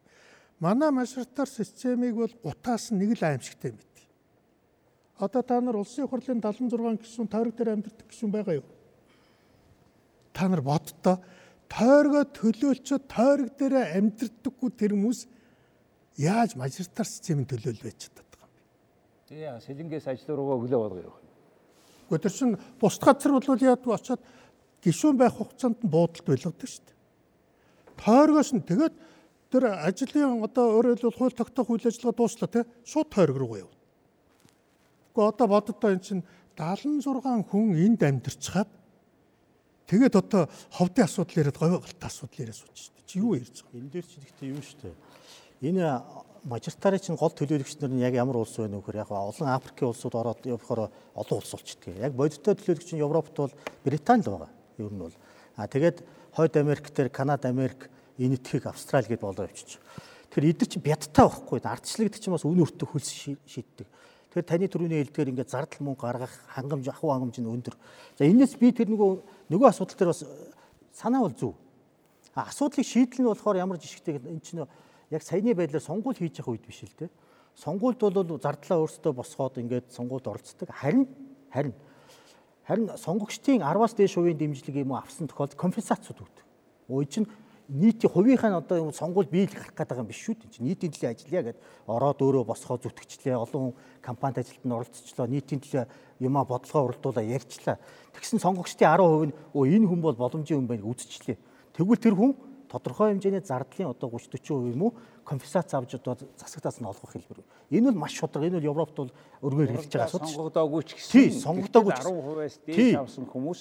[0.60, 3.94] Манай мажоритар системийг бол гутаас нэг л аимшигтай мэд.
[5.20, 8.68] Одоо та нар улсын хурлын 76 гишүүн тойрог дээр амьдардаг гишүүн байгаа юу?
[10.34, 11.22] Та нар боддоо
[11.70, 15.26] тойргоо төлөөлчөд тойрог дээр амьдардаггүй тэр хүмүүс
[16.18, 18.60] яаж мажоритар системийн төлөөл байж чаддаг юм бэ?
[19.30, 21.13] Тэгээ сэлэнгээс ажил руугаа өглөө болгоё.
[22.10, 24.22] Гэхдээ тэр чинь бусд газар бол яадгүй очиод
[24.84, 26.98] гишүүн байх хугацаанд нь буудалд байлгадаг шүү дээ.
[27.98, 28.96] Тойргоос нь тэгээд
[29.54, 33.78] тэр ажлын одоо өөрөөр хэлбэл хууль тогтоох үйл ажиллагаа дууслаа тий шууд тойрог руу явна.
[35.14, 36.26] Гэхдээ одоо боддоо эн чинь
[36.58, 38.70] 76 хүн энд амьдарчаад
[39.86, 43.06] тэгээд одоо ховдын асуудал яриад говь галтай асуудал яриад сууж шүү дээ.
[43.06, 43.78] Чи юу ярьж байгаа?
[43.78, 44.95] Энэ дээр чи гэхдээ юу шүү дээ.
[45.70, 45.86] Энэ
[46.49, 49.93] мажистарын чинь гол төлөөлөгч нар нь яг ямар улс байна вэ гэхээр яг олон Африкийн
[49.93, 52.04] улсууд ороод явахаар олон улс болчихдээ.
[52.04, 53.54] Яг бодиттой төлөөлөгч нь Европт бол
[53.86, 54.51] Британи л байгаа.
[54.82, 55.16] Ер нь бол.
[55.56, 56.01] А тэгээд
[56.34, 59.82] Хойд Америк дээр Канада, Америк энэ итгэх Австрали гэдээ болоо явчих.
[60.34, 61.59] Тэгэхээр эдгээр чинь бядтай байхгүй.
[61.61, 63.09] Ардчлал гэдэг чинь бас үн өртөө хөлс
[63.45, 63.88] шийддэг.
[64.34, 67.78] Тэгэхээр таны төрөний хэлдгээр ингээд зардал мөнгө гаргах хангамж ахуй хангамж нь өндөр.
[68.18, 70.26] За энэс би тэр нөгөө нөгөө асуудал дээр бас
[70.89, 71.53] санаа бол зөв.
[72.34, 74.66] А асуудлыг шийдэл нь болохоор ямар жишгтэй энэ чинь
[75.14, 77.14] яг саяны байдлаар сонгуул хийж явах үед биш л те.
[77.53, 80.70] Сонгуульд бол зардлаа өөрсдөө босгоод ингээд сонгуульд оролцдог.
[80.74, 81.05] Харин
[81.53, 81.78] харин
[82.66, 86.45] харин сонгогчдын 10-аас дээш хувийн дэмжлэг юм уу авсан тохиолдолд компенсацууд өгдөг.
[86.89, 87.30] Өө чинь
[87.74, 90.61] нийтийн хувийнхаа одоо юм сонгуул биелэх гэдэг юм биш шүү дээ.
[90.61, 91.57] Нийтийн төлөө ажиллая гэд
[91.89, 93.34] ороод өөрөө босгоо зүтгэжлээ.
[93.34, 93.74] Олон
[94.05, 95.26] компанид ажилтнад оролцчихлоо.
[95.26, 95.86] Нийтийн төлөө
[96.21, 97.82] юмаа бодлогоо уралдуулаа ярьчлаа.
[98.13, 101.38] Тэгсэн сонгогчдын 10% нь өө энэ хүн бол боломжийн хүн байна үзчихлээ.
[101.74, 102.38] Тэгвэл тэр хүн
[102.69, 104.93] тодорхой хэмжээний зардлын одоо 30 40% юм уу
[105.26, 107.41] компенсац авч одоо засагтаас нь олгох хэлбэр.
[107.74, 108.45] Энэ бол маш шудраг.
[108.45, 109.11] Энэ бол Европт бол
[109.41, 110.30] өргөөр хэлж байгаа асуудал.
[110.30, 112.76] Сонгогдоогүй ч гэсэн сонгогдоогүй ч 10%-аас Тий.
[112.78, 113.59] дээш авсан хүмүүс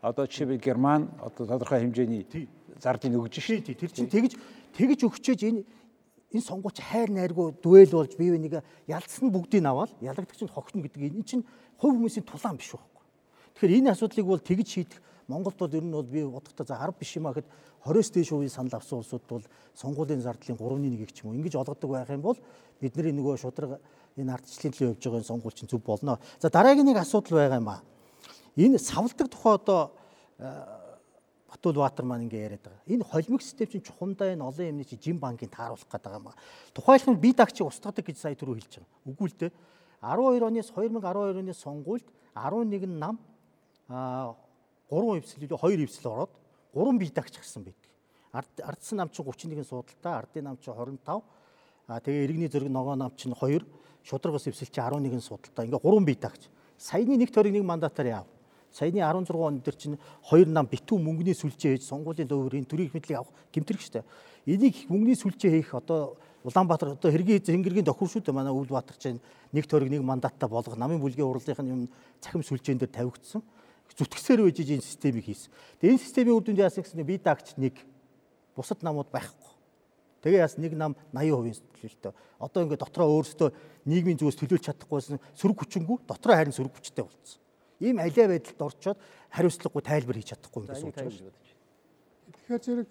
[0.00, 2.26] одоо жишээ Герман одоо тодорхой хэмжээний
[2.80, 3.60] зардлыг өгж шээ.
[3.60, 3.74] тий.
[3.74, 4.38] Тэр чинь тэгж
[4.76, 5.64] тэгж өгчөөж энэ
[6.32, 11.02] энэ сонгууч хайр найргүй дуэл болж бие биенийг ялцсан бүгдийг аваад ялагдагч нь хогтно гэдэг
[11.10, 11.44] энэ чинь
[11.80, 13.02] хувь хүмүүсийн тулаан биш байхгүй.
[13.58, 16.94] Тэгэхээр энэ асуудлыг бол тэгж шийдэх Монголд бол ер нь бол би бодохдоо за 10
[16.98, 17.50] биш юм а гэхэд
[17.84, 19.44] 20-с дээш хувийн санал авсан улсууд бол
[19.74, 22.38] сонгуулийн зардлын 3-1 ч юм уу ингэж олгодог байх юм бол
[22.80, 23.80] бидний нөгөө шудраг
[24.16, 26.18] энэ ардчлалын төлөө явж байгаа энэ сонгуул чинь зөв болно.
[26.40, 27.82] За дараагийн нэг асуудал байгаа юм а.
[28.58, 29.92] Энэ савлдаг тухай одоо
[31.48, 32.82] Батул Баатар маань ингээ яриад байгаа.
[32.86, 36.36] Энэ холимог систем чинь чухамдаа энэ олон юмны чинь жин банкыг тааруулах гэдэг юм аа.
[36.74, 38.98] Тухайлбал би дагчийг устгадаг гэж сая түрүү хэлж байгаа.
[39.06, 39.52] Үгүй л дээ.
[40.02, 43.18] 12 оноос 2012 оны сонгуульд 11 нам
[43.88, 44.34] а
[44.90, 46.32] 3 эвсэл үү 2 эвсэл ороод
[46.74, 47.90] 3 бие дагч гарсан байдаг.
[48.32, 51.22] Ард ардсан нам чинь 31 суудалтай, ардын нам чинь 25.
[51.88, 53.64] А тэгээ иргэний зэрэг ногоо нам чинь 2,
[54.04, 55.66] шудрагс эвсэл чинь 11 суудалтай.
[55.66, 56.50] Ингээ 3 бие дагч.
[56.76, 58.26] Саяны нэг тойрог нэг мандатаар яав.
[58.72, 63.18] Саяны 16 он дээр чинь хоёр нам битүү мөнгөний сүлжээ хийж сонгуулийн дөөврийн төрийн мэдлийг
[63.18, 64.04] авах гэмтэрэг штэ.
[64.46, 69.20] Энийг мөнгөний сүлжээ хийх одоо Улаанбаатар одоо хэргийн Зэнгэргийн тохир шүү дээ манай Өвлбаатар чинь
[69.52, 71.82] нэг тойрог нэг мандаттай болгох намын бүлгийн урлагийнх нь юм
[72.22, 73.42] цахим сүлжээн дээр тавигдсан.
[73.98, 75.50] Зүтгэсээр байж энэ системийг хийсэн.
[75.82, 77.74] Тэгээ энэ системийн үр дүнд яасан гэсэн би дагч нэг
[78.54, 79.50] бусад намууд байхгүй.
[80.22, 82.12] Тэгээ яас нэг нам 80% төлөвлөлтөө.
[82.38, 83.48] Одоо ингээд дотроо өөрсдөө
[83.86, 87.42] нийгмийн зүгээс төлөвлөж чадахгүйсэн сөрөг хүчингүү дотроо харин сөрөг хүчтэй болцсон.
[87.80, 88.98] Ийм алиа байдалд орчоод
[89.30, 91.12] хариуцлагагүй тайлбар хийж чадахгүй юм гэсэн үг байна.
[92.34, 92.88] Тэгэхээр зэрэг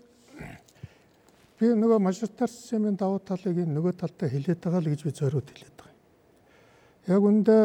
[1.59, 5.75] би нөгөө мажоритар системийн давуу талыг нөгөө талдаа хилээд байгаа л гэж би зориуд хилээд
[5.75, 5.91] байгаа.
[5.91, 7.13] юм.
[7.13, 7.57] Яг үндэ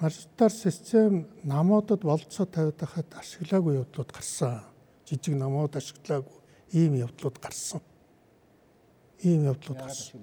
[0.00, 4.62] мажоритар систем намуудад болцоо тавиад байхад ашиглаагүй явдлууд гарсан.
[5.06, 6.38] Жижиг намууд ашиглаагүй
[6.72, 7.80] ийм явдлууд гарсан.
[9.22, 10.20] Ийм явдлууд гарсан.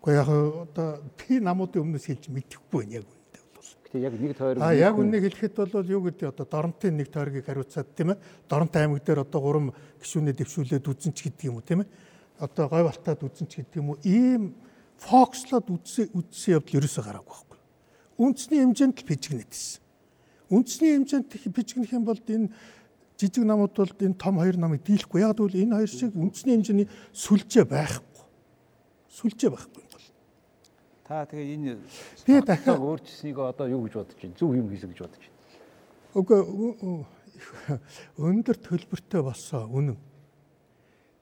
[0.00, 3.15] Гэхдээ яг одоо би намуудын өмнөөс хэлж мэдэхгүй байна яг
[3.74, 3.82] бол.
[3.90, 7.46] Гэтэ яг нэг тойрог А яг үннийг хэлэхэд бол юу гэдэг одоо Доронтын нэг тойргийг
[7.46, 8.18] хариуцаад тийм ээ.
[8.46, 11.90] Доронт аймаг дээр одоо гурван гишүүнээ дэвшүүлээд үзэн ч гэдэг юм уу тийм ээ.
[12.38, 13.98] Одоо гой балтаад үзэн ч гэдэг юм уу.
[14.06, 14.54] Ийм
[15.02, 17.58] фокслоод үзсэн үзсэн явдал ерөөсөө гараагүй байхгүй.
[18.16, 19.80] Үндэсний хэмжээнд л бижигнэдсэн.
[20.48, 22.48] Үндэсний хэмжээнд бижигнэх юм бол энэ
[23.18, 25.20] жижиг намууд бол энэ том хоёр намыг дийлэхгүй.
[25.20, 28.24] Яг гэвэл энэ хоёр шиг үндэсний хэмжээний сүлжээ байхгүй.
[29.10, 29.84] Сүлжээ байхгүй.
[31.06, 31.78] Та тэгээ энэ
[32.26, 34.34] Би дахиад- өөрчлөснийг одоо юу гэж бодож байна?
[34.34, 35.34] Зөв юм хийсэн гэж бодож байна.
[36.18, 36.38] Үгүй
[38.18, 39.98] өндөр төлбөртэй болсон үнэн.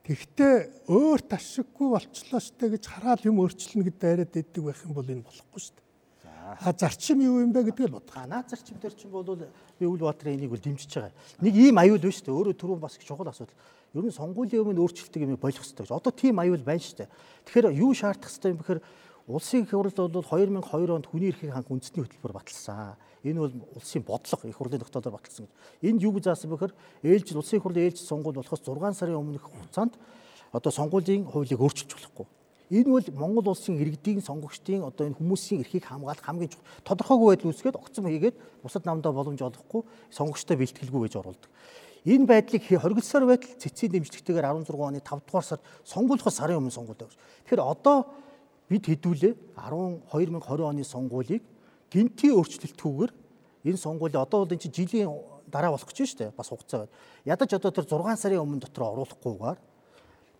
[0.04, 5.04] Тэгвэл өөр ташиггүй болчлоо штэ гэж хараад юм өөрчлөнө гэдээ яриад иддэг байх юм бол
[5.08, 5.80] энэ болохгүй штэ.
[6.60, 8.20] А зарчим юу юм бэ гэдгийг л бодох.
[8.28, 11.12] Наад зарчим дээр чинь бол би үл баатрын энийг бол дэмжиж байгаа.
[11.40, 12.36] Нэг ийм аюул шүү дээ.
[12.36, 13.56] Өөрөө түрүүн бас их чухал асуудал.
[13.96, 15.96] Ер нь сонгуулийн өмнө өөрчлөлтөг юм болох хэрэгтэй гэж.
[15.96, 17.08] Одоо тийм аюул байна шүү дээ.
[17.48, 18.80] Тэгэхээр юу шаардах хэрэгтэй юм бэхээр
[19.26, 22.96] улсын их хурлд бол 2002 онд хүний эрхийн ханх үндэсний хөтөлбөр баталсан.
[23.24, 25.54] Энэ бол улсын бодлого их хурлын тогтоолоор баталсан гэж.
[25.88, 26.72] Энд юу гэж заасан бэхээр
[27.02, 29.96] ээлжид улсын их хурлын ээлжид сонгуул болохоос 6 сарын өмнөх хугацаанд
[30.52, 32.26] одоо сонгуулийн хуулийг өөрчилж болохгүй.
[32.68, 36.52] Энэ бол Монгол улсын иргэдийн сонгогчдын одоо энэ хүмүүсийн эрхийг хамгаалах хамгийн
[36.84, 41.50] тодорхойгүй байдал үүсгээд огцом хийгээд бусад намдаа боломж олохгүй сонгогчтой бэлтгэлгүй гэж оруулдаг.
[42.04, 47.00] Энэ байдлыг хоригдсоор байтал цэцгийн дэмжлэгтэйгээр 16 оны 5 дугаар сард сонгуулахаас сарын өмнө сонгуул
[47.00, 47.16] тавьж.
[47.44, 48.08] Тэгэхээр одоо
[48.68, 51.42] бид хэдүүлээ 10 2020 оны сонгуулийг
[51.92, 53.12] гинти өөрчлөлтгүйгээр
[53.64, 55.10] энэ сонгуулийн одоо бол энэ чинь жилийн
[55.48, 56.36] дараа болох гэж байна шүү дээ.
[56.36, 56.92] Бас хугацаа байна.
[57.24, 59.58] Ядаж одоо тэр 6 сарын өмнө дотор оруулахгүйгээр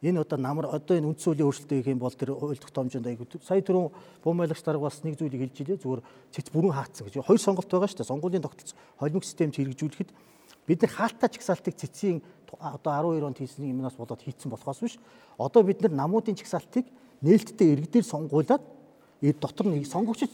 [0.04, 3.28] энэ одоо намар одоо энэ үндсэн хуулийн өөрчлөлт хийх юм бол тэр хууль тогтоомжинд айгуу
[3.40, 6.02] сая түрүүн бомбайлагч дарга бас нэг зүйлийг хэлж илээ зүгээр
[6.32, 7.24] цэц бүрэн хаацсан гэж.
[7.24, 8.12] Хоёр сонголт байгаа шүү дээ.
[8.12, 10.10] Сонгуулийн тогтолцоо холимог системд хэрэгжүүлэхэд
[10.68, 12.20] бид нар хаалтаа чагсаалтыг цэцгийн
[12.60, 15.00] одоо 12 онд хийсэн юмнаас болоод хийцэн болохоос биш.
[15.40, 16.84] Одоо бид нар намуудын чагсаалтыг
[17.22, 18.62] нээлттэй иргэдээр сонгуулад
[19.40, 20.32] дотор нэг сонгогчд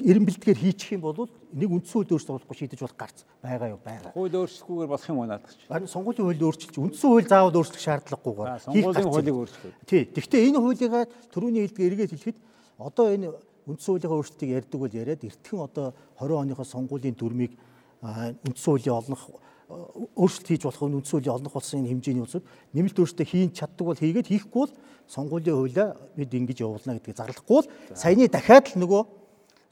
[0.00, 3.80] эрен бэлтгээр хийчих юм бол нэг үндсэн хууль өөрчлөлт болохгүй шийдэж болох гарц байгаа юу
[3.84, 4.16] байгаа.
[4.16, 5.68] Хууль өөрчлөхгүйгээр болох юм наадах чинь.
[5.68, 9.40] Харин сонгуулийн хуулийг өөрчилж үндсэн хууль заавал өөрчлөх шаардлагагүйгээр сонгуулийн хуулийг юм.
[9.44, 9.74] өөрчлөөд.
[9.84, 10.02] Тий.
[10.08, 12.38] Гэхдээ энэ хуулигаа төрөүний хэлдгээ эргээд хэлэхэд
[12.80, 13.28] одоо энэ
[13.68, 15.86] үндсэн хуулийнхаа өөрчлөлтийг ярьдаг бол яриад эртхэн одоо
[16.16, 17.52] 20 оныхоо сонгуулийн дүрмийг
[18.00, 19.22] үндсэн хуулийн олонх
[19.68, 22.44] өөрчлөлт хийж болох үндсүүлийн олонх болсон энэ хэмжээний үсэд
[22.76, 24.74] нэмэлт өөртөө хийн чаддаг бол хийгээд хийхгүй бол
[25.08, 25.86] сонгуулийн хуулиа
[26.16, 29.02] бид ингэж явуулна гэдгийг зарлахгүй бол саяны дахиад л нөгөө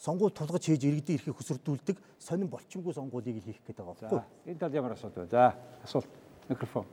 [0.00, 4.22] сонгууль тулгаж хийж иргэдийн эрхийг хөсөрдүүлдэг сонин болчингүй сонгуулийг хийх гэдэг байгаа байхгүй.
[4.48, 5.30] Энэ тал ямар асуудал вэ?
[5.30, 6.08] За асуулт
[6.48, 6.88] микрофон.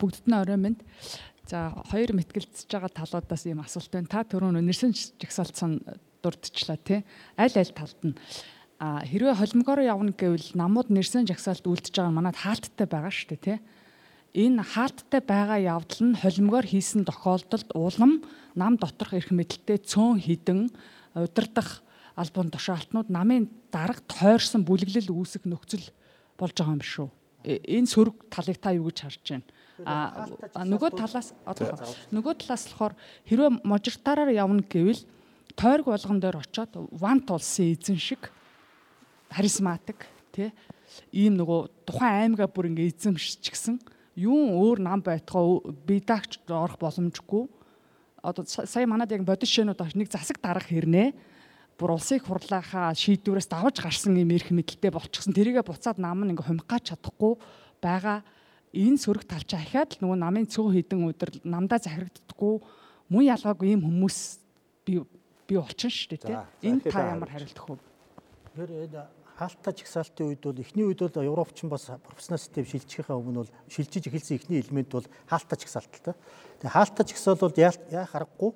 [0.00, 0.80] Бүгдд нь орой минь
[1.50, 4.06] За хоёр мэтгэлцэж байгаа талуудаас ийм асуулт байна.
[4.06, 5.82] Та түрүүн нэрсэн жагсаалтсан
[6.22, 7.00] дурдчихлаа тий.
[7.36, 8.16] Аль аль талд нь
[8.80, 13.44] а хэрвээ холимогоор явна гэвэл намууд нэрсэн жагсаалт үлдэж байгаа манад хаалттай байгаа шүү дээ
[13.44, 13.58] тий.
[14.32, 18.24] Энэ хаалттай байгаа явдал нь холимогоор хийсэн тохиолдолд улам
[18.56, 20.72] нам доторх эрх мэдэлтэй цөөн хідэн
[21.12, 21.84] удирдах
[22.16, 25.92] албан тушаалтнууд намын дарга тойрсон бүлэглэл үүсэх нөхцөл
[26.40, 27.08] болж байгаа юм шүү.
[27.44, 29.46] Э, энэ сөрөг талыг та юу гэж харж байна?
[29.88, 30.28] А
[30.64, 31.32] нөгөө талаас
[32.12, 32.94] нөгөө талаас болохоор
[33.24, 35.00] хэрвээ можиртаараар явна гэвэл
[35.56, 38.30] тойрог болгон дээр очоод вант улсын эзэн шиг
[39.30, 40.50] харизматик тий
[41.12, 43.78] ийм нөгөө тухайн аймгаа бүр ингээ эзэмшчихсэн
[44.18, 47.46] юун өөр нам байтгаа бидагч орох боломжгүй
[48.22, 51.14] одоо сая манад яг бодис шөнүүд багш нэг засаг дарах хэрнээ
[51.80, 55.32] бүр улсыг хурлаахаа шийдвэрээс давж гарсан юм эрх мэдэлтэй болчихсон.
[55.32, 57.40] Тэрийгэ буцаад нам нь ингээ хумгаач чадахгүй
[57.80, 58.20] байгаа.
[58.76, 62.54] Энэ сөрөг талчаа ахаад л нөгөө намын цөөн хідэн өдөр намдаа захирагддаггүй
[63.08, 64.18] мөн ялгаагүй юм хүмүүс
[64.84, 65.00] би
[65.50, 66.46] би болчихно шүү дээ тийм.
[66.62, 67.76] Энэ та ямар хариултах вэ?
[68.54, 69.02] Тэгэхээр энэ
[69.34, 74.06] хаалттай чагсаалтын үед бол эхний үед бол Европч бас профессионал систем шилжихийнхаа өмнө бол шилжиж
[74.06, 76.14] эхэлсэн эхний элемент бол хаалттай чагсаалт л та.
[76.60, 78.50] Тэгээ хаалттай чагсаал бол яа харахгүй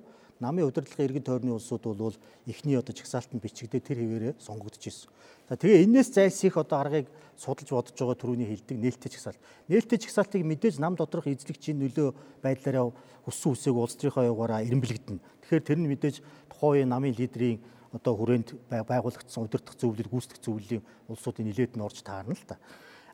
[0.44, 5.08] намын удирдлагын иргэн тойрны улсууд бол эхний одоо чагсаалтанд бичигдээ тэр хэвээрээ сонгогдож ирсэн.
[5.48, 7.08] За тэгээ энээс зайлсхийх одоо аргыг
[7.40, 9.40] судалж бодож байгаа түрүүний хэлдэг нээлттэй чагсаалт.
[9.72, 12.12] Нээлттэй чагсаалтыг мэдээж нам доторх эзлэгчийн нөлөө
[12.44, 12.92] байдлаараа
[13.24, 15.24] өссөн үсээг улс төрийнхөө яваараа эренбэлэгдэнэ.
[15.48, 16.16] Тэгэхээр тэр нь мэдээж
[16.52, 17.60] тухайн намын лидерийн
[17.94, 22.58] одоо хүрээнд байгуулагдсан удирдах зөвлөл гүйцэтгэх зөвлөлийн улсуудын нэлээд нь орж таарна л та.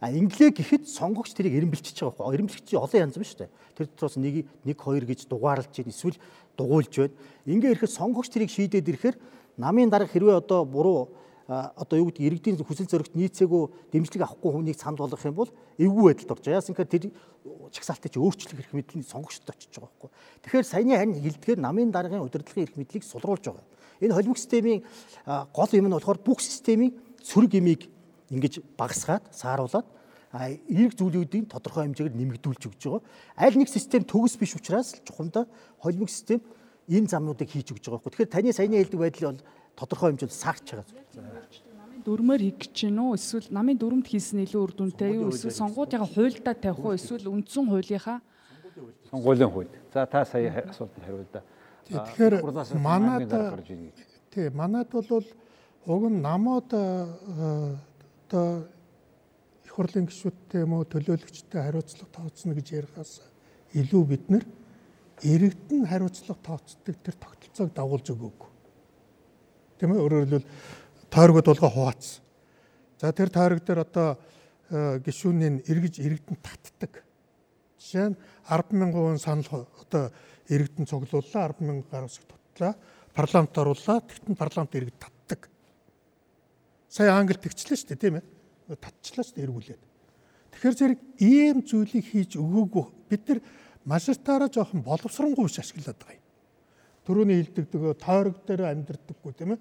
[0.00, 2.34] А инглээ гэхэд сонгогч тэрийг эренбэлчиж байгаа байхгүй.
[2.40, 3.50] Эренбэлч олон янз байна шүү дээ.
[3.76, 4.34] Тэр дотроос нэг
[4.64, 5.92] нэг хоёр гэж дугаарлаж байна.
[5.92, 6.16] Эсвэл
[6.56, 7.14] дугуйлж байна.
[7.44, 9.16] Ингээ ирэхэд сонгогч тэрийг шийдээд ирэхээр
[9.60, 11.12] намын дарга хэрвээ одоо буруу
[11.50, 16.14] одоо юу гэдэг иргэдийн хүсэл зоригт нийцээгүй дэмжлэг авахгүй хүнийг санд болгох юм бол эвгүй
[16.14, 16.46] байдалд орж.
[16.46, 17.04] Яасан гэхээр тэр
[17.74, 20.10] чагсаалтыг өөрчлөх эрх мэдлийн сонгогчдод очиж байгаа байхгүй.
[20.46, 23.66] Тэгэхээр саяны харин хэлдгээр намын даргын удирдлагын эрх мэдлийг сулруулж байгаа.
[23.98, 24.80] Энэ холимог системийн
[25.26, 27.90] гол юм нь болохоор бүх системийн сөрөг имийг
[28.30, 29.86] ингэж багасгаад сааруулад
[30.32, 33.02] эерэг зүйлүүдийн тодорхой хэмжээгээр нэмэгдүүлж өгч байгаа.
[33.34, 35.50] Аль нэг систем төгс биш учраас чухамдаа
[35.82, 36.38] холимог систем
[36.86, 38.30] энэ замнуудыг хийж өгч байгаа байхгүй.
[38.30, 39.42] Тэгэхээр таны саяны хэлдэг байдал бол
[39.74, 40.86] тодорхой хэмжээнд саагч байгаа.
[42.06, 43.18] Дүрмээр хийх гэж гин үү?
[43.18, 45.34] Эсвэл намын дүрмд хийсэн илүү үр дүнтэй юу?
[45.34, 46.94] Эсвэл сонгуудынхаа хуульдаа тавих уу?
[46.94, 48.18] Эсвэл үндсэн хуулийнхаа
[49.10, 49.68] сонгуулийн хууль.
[49.92, 51.42] За та сая асуултанд хариул да.
[51.90, 52.34] Тэгэхээр
[52.78, 53.26] манад
[54.30, 55.26] тий манад бол
[55.86, 56.70] уг нь намууд
[58.30, 58.70] одоо
[59.66, 63.18] их хурлын гишүүдтэй юм уу төлөөлөгчтэй хариуцлага тооцно гэж ярихаас
[63.74, 64.46] илүү бид нэр
[65.26, 68.40] иргэдэн хариуцлага тооцдог тэр тогтолцоог дагуулж өгөөг.
[69.82, 70.46] Тийм ээ өөрөөр хэлбэл
[71.10, 72.22] тойрогод болгоо хуваацсан.
[73.02, 74.08] За тэр тойрог дээр одоо
[74.70, 77.02] гишүүнийг эргэж иргэдэн татдаг.
[77.82, 78.16] Жишээ нь
[78.46, 80.14] 100000 хүн санал одоо
[80.46, 82.78] иргэдэн цуглууллаа 100000 гаруй хэсэг тутлаа
[83.10, 85.19] парламент оруулаа тэгтэн парламент иргэд татдаг.
[86.90, 88.26] Сая англи тэгчлээ шүү дээ тийм ээ
[88.82, 89.82] татчлаа шүү дээ эргүүлээд.
[90.50, 93.40] Тэгэхээр зэрэг ийм зүйлийг хийж өгөөгүй бид нар
[93.86, 96.26] машинтаараа жоохон боловсронгуй биш ашиглаад байгаа юм.
[97.06, 99.60] Төрөний хилдэгдэг тойрог дээр амьдрдаггүй тийм ээ.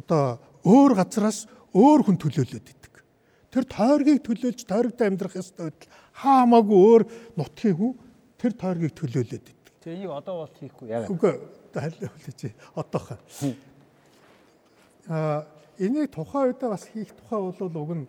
[0.00, 1.44] Одоо өөр газраас
[1.76, 2.94] өөр хүн төлөөлөд идэг.
[3.52, 7.02] Тэр тойргийг төлөөлж тойрогт амьдрах ёстой байтал хаамаагүй өөр
[7.36, 7.92] нутгийн хүн
[8.40, 9.58] тэр тойргийг төлөөлөд идэг.
[9.84, 11.12] Тэгээ энийг одоо бол хийхгүй яагаад?
[11.12, 11.32] Үгүй
[11.76, 12.40] хэлээч
[12.72, 13.20] одоохоо.
[15.12, 15.44] Аа
[15.82, 18.06] энийг тухайн үедээ бас хийх тухай бол уг нь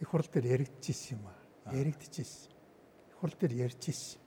[0.00, 1.74] их хурл дээр яригдчихсэн юм аа.
[1.74, 2.50] Яригдчихсэн.
[3.10, 4.20] Их хурл дээр ярьжсэн.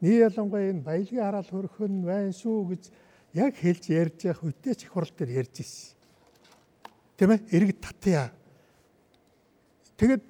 [0.00, 2.82] Nii ялангуяа энэ баялагын хараал хөрөх нь байна шүү гэж
[3.34, 5.96] яг хэлж ярьж явах үедээ ч их хурл дээр ярьжсэн.
[7.16, 7.36] Тэ мэ?
[7.50, 8.30] Иргэд татъя.
[9.98, 10.22] Тэгэд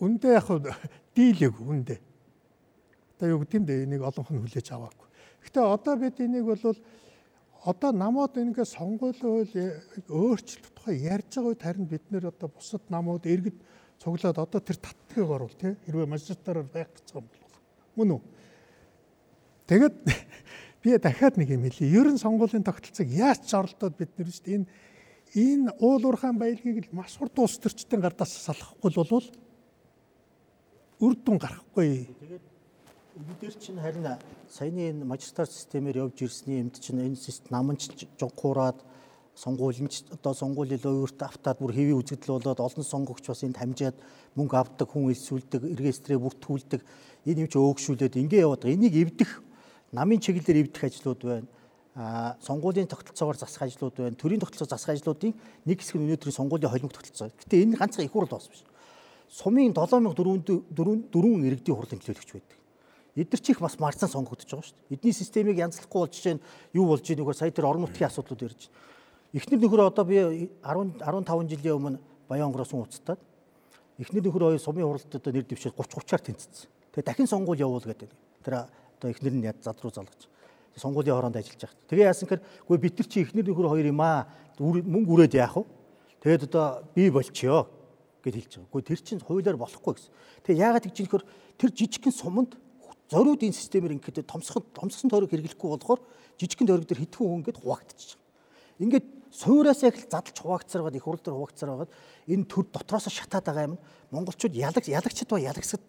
[0.00, 0.46] үндэ яг
[1.14, 1.96] дийлэг үндэ.
[3.18, 3.84] Одоо юу гэдэм бэ?
[3.84, 5.08] Энийг олонх нь хүлээж аваагүй.
[5.44, 6.74] Гэтэ одоо бид энийг бол
[7.64, 12.80] одоо намууд ингээ сонгуулийн хууль өөрчлөлт тухай ярьж байгаа үед харин бид нэр одоо бусад
[12.88, 13.58] намууд иргэд
[14.00, 15.76] цуглаад одоо тэр татдгийг оруул тий?
[15.84, 17.44] Хэрвээ магистратаар байх гэж юм бол
[18.00, 18.22] мөн үү?
[19.68, 19.96] Тэгэд
[20.82, 21.92] би дахиад нэг юм хэлье.
[22.00, 24.56] Ерөн сонгуулийн тогтолцоог яаж ч оролдоод бид нэр шүү дээ?
[24.56, 24.66] Энэ
[25.36, 29.28] энэ уул уурхаан баялагийг маш хурд улс төрчдийн гардаас салахгүй болвол
[31.00, 32.08] үр дүн гарахгүй.
[32.08, 32.49] Тэгээд
[33.20, 34.16] Эдгээр чинь харин
[34.48, 38.80] саяны энэ магистрат системээр явж ирсний эмд чинь энэ систем наманч жонхуураад
[39.36, 43.96] сонгуулийн одоо сонгуулийн өөртөө автаад бүр хэвийн үзэгдэл болоод олон сонгогч бас энд хамжаад
[44.40, 46.80] мөнгө авдаг хүн элсүүлдэг регистрээ бүртгүүлдэг
[47.28, 48.76] энэ юм чи өөгшүүлээд ингэ яваад байгаа.
[48.80, 49.30] Энийг эвдэх
[49.92, 51.48] намын чиглэлээр эвдэх ажлууд байна.
[51.92, 54.16] А сонгуулийн тогтолцоогоор засах ажлууд байна.
[54.16, 55.36] Төрийн тогтолцоо засах ажлуудын
[55.68, 57.28] нэг хэсэг нь өнөөдрийн сонгуулийн холимог тогтолцоо.
[57.28, 58.64] Гэтэ энэ ганцхан их хурл бас биш.
[59.28, 62.59] Сумын 7400 4 иргэдийн хурлын төлөөлөгч байдаг.
[63.16, 64.94] Эдгэр чих бас марцсан сонгогдож байгаа шүү дээ.
[64.98, 66.44] Эдний системийг янзлахгүй болж жишээ нь
[66.74, 68.78] юу болж ийнэ нөхөр сая тэр орон нутгийн асуудлууд ярьж байна.
[69.34, 70.16] Эхнэр нөхөр одоо би
[70.62, 71.98] 10 15 жилийн өмнө
[72.30, 73.20] Баянгороос ууцтаад
[73.98, 76.70] эхнэр нөхөр хоёр сумын хуралд одоо нэр дэвшээд 30 30-аар тэнцсэн.
[76.94, 78.10] Тэгээ дахин сонгуул явуул гэдэг.
[78.46, 80.30] Тэр одоо эхнэр нь яд зад руу залгаж
[80.76, 81.88] сонгуулийн хооронд ажиллаж байгаа.
[81.90, 84.26] Тэгээ яасан гэхээр үгүй бид нар чи эхнэр нөхөр хоёр юм аа
[84.58, 85.64] мөнгө үрээд яах вэ?
[86.22, 87.66] Тэгээд одоо би болчихё
[88.22, 88.68] гэж хэлж байгаа.
[88.70, 90.12] Үгүй тэр чинь хуулиар болохгүй гэсэн.
[90.46, 91.22] Тэгээ яагаад гэж нөхөр
[91.58, 92.56] тэр жижигхэн суманд
[93.10, 96.00] зориудын системээр ингээд томсхон томссон тойрог хэрэглэхгүй болохоор
[96.38, 98.30] жижигхэн тойрог дээр хэдхэн хүн ингээд хуваагдчихж байгаа.
[98.80, 101.90] Ингээд суураас яг л задлж хуваагдсаар байгаа их хурл дээр хуваагдсаар байгаа
[102.30, 103.76] энэ төр дотроос шатаад байгаа юм
[104.14, 105.82] монголчууд ялаг ялагчд ба ялагсад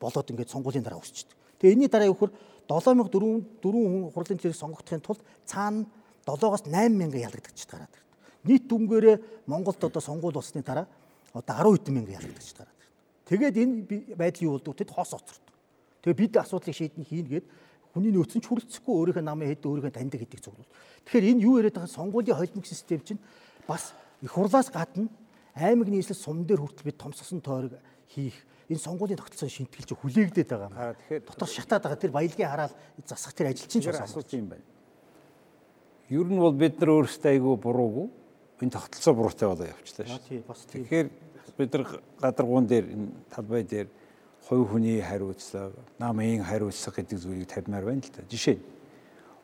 [0.00, 1.36] болоод ингээд сонгуулийн дараа өсчихдээ.
[1.60, 2.32] Тэгээ энэний дараа гэхээр
[2.66, 5.84] 7400 4 хүн хурлын төлөв сонгогдохын тулд цаана
[6.24, 8.08] 7-оос 8000 ялагдагчд гараад ирдэг.
[8.48, 9.16] Нийт дүнгээрээ
[9.46, 10.88] Монголд одоо сонгуул болсны дараа
[11.36, 12.90] одоо 10 хэдэн мянган ялагдагчд гараад ирдэг.
[13.28, 14.74] Тэгээд энэ байдал юу болдог?
[14.78, 15.51] Тэд хоос оцордог.
[16.02, 17.46] Тэгээ бид асуудлыг шийдэн хийн гээд
[17.94, 20.70] хүний нөөц нь чүрэлцэхгүй өөрийнхөө намын хэд өөрийнхөө таньдаг гэдэг зөвлөл.
[21.06, 23.22] Тэгэхээр энэ юу яриад байгаа сонгуулийн холимог систем чинь
[23.68, 25.06] бас их хурлаас гадна
[25.54, 27.76] аймаг нийслэл сум дээр хүртэл бид томсгосон тойрог
[28.08, 28.34] хийх
[28.72, 30.96] энэ сонгуулийн тогтолцоо шинтгэлж хүлээгдээд байгаа юм.
[30.96, 32.72] Тэгэхээр дотор шатаад байгаа тэр баялагын хараад
[33.04, 34.64] засах тэр ажил чинь ч асууж юм байна.
[36.08, 38.06] Ер нь бол бид нар өөрсдөө айгүй буруугүй
[38.64, 40.72] энэ тогтолцоо буруутай болоо явчлаа шүү.
[40.72, 41.08] Тэгэхээр
[41.60, 41.84] бид нар
[42.22, 43.88] гадаргуун дээр энэ талбай дээр
[44.48, 48.22] хувь хүний хариуцлага, намын хариуцлага гэдэг зүйлийг тавьмаар байна л да.
[48.28, 48.64] Жишээ нь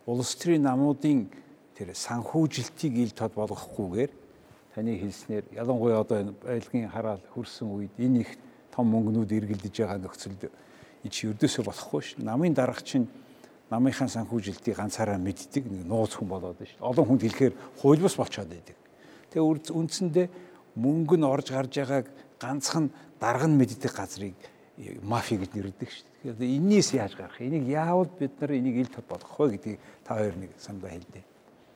[0.07, 1.29] улс төрийн намуудын
[1.77, 4.11] тэр санхүүжилтийг ил тод болгохгүйгээр
[4.75, 8.31] таны хэлснээр ялангуяа одоо энэ байлгийн хараал хөрсөн үед энэ их
[8.75, 10.43] том мөнгнүүд эргэлдэж байгаа нөхцөлд
[11.05, 12.09] ич өрдөөсөө болохгүй ш.
[12.19, 13.07] Намын дарга чинь
[13.71, 16.75] намынхаа санхүүжилтийг ганцаараа мэддэг нэг нууц хүн болоод ш.
[16.81, 18.77] Олон хүнд хэлэхээр хуйлбас болчиход байдаг.
[19.31, 20.27] Тэгээ үндсэндээ
[20.75, 22.07] мөнгө нь орж гарч байгааг
[22.41, 22.91] ганцхан
[23.21, 24.35] дарга нь мэддэг газрыг
[25.03, 26.57] мафи гэж нэрдэг шүү дээ.
[26.59, 27.41] Энээс яаж гарах?
[27.41, 31.23] Энийг яавал бид нар энийг ил болгох вэ гэдгийг та хоёр нэг самбай хэлдэ.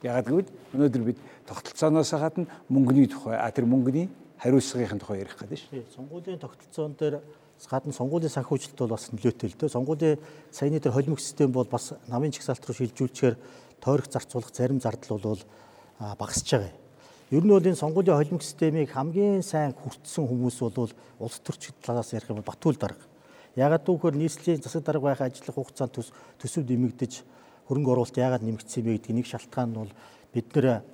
[0.02, 5.58] Ягаад гэвэл өнөөдөр бид тогтолцооноос гадна мөнгөний тухай а тэр мөнгөний хариуцлагын тухай ярих гэдэг
[5.58, 5.82] шүү.
[5.94, 7.22] Сонгуулийн тогтолцоон дээр
[7.70, 9.70] гадна сонгуулийн санхүүжилт бол бас нөлөөтэй л дээ.
[9.70, 10.18] Сонгуулийн
[10.50, 13.36] саяны дээр холимог систем бол бас намын чагсаалт руу шилжүүлчихээр
[13.78, 15.42] тойрог зарцуулах зарим зардал бол
[16.18, 16.81] багасч байгаа.
[17.32, 22.12] Ер нь бол энэ сонгуулийн холимог системийг хамгийн сайн хүртсэн хүмүүс бол улс төрч талаас
[22.12, 23.08] ярих юм бол Батүл дарга.
[23.56, 27.24] Ягаад гэвэл нийслэлийн засаг дарга байх ажиллах хугацаанд төс төсөв нэмэгдэж
[27.72, 29.92] хөрөнгө оруулалт яагаад нэмэгдсэн бэ гэдэг нэг шалтгаан нь бол
[30.28, 30.84] бид нэр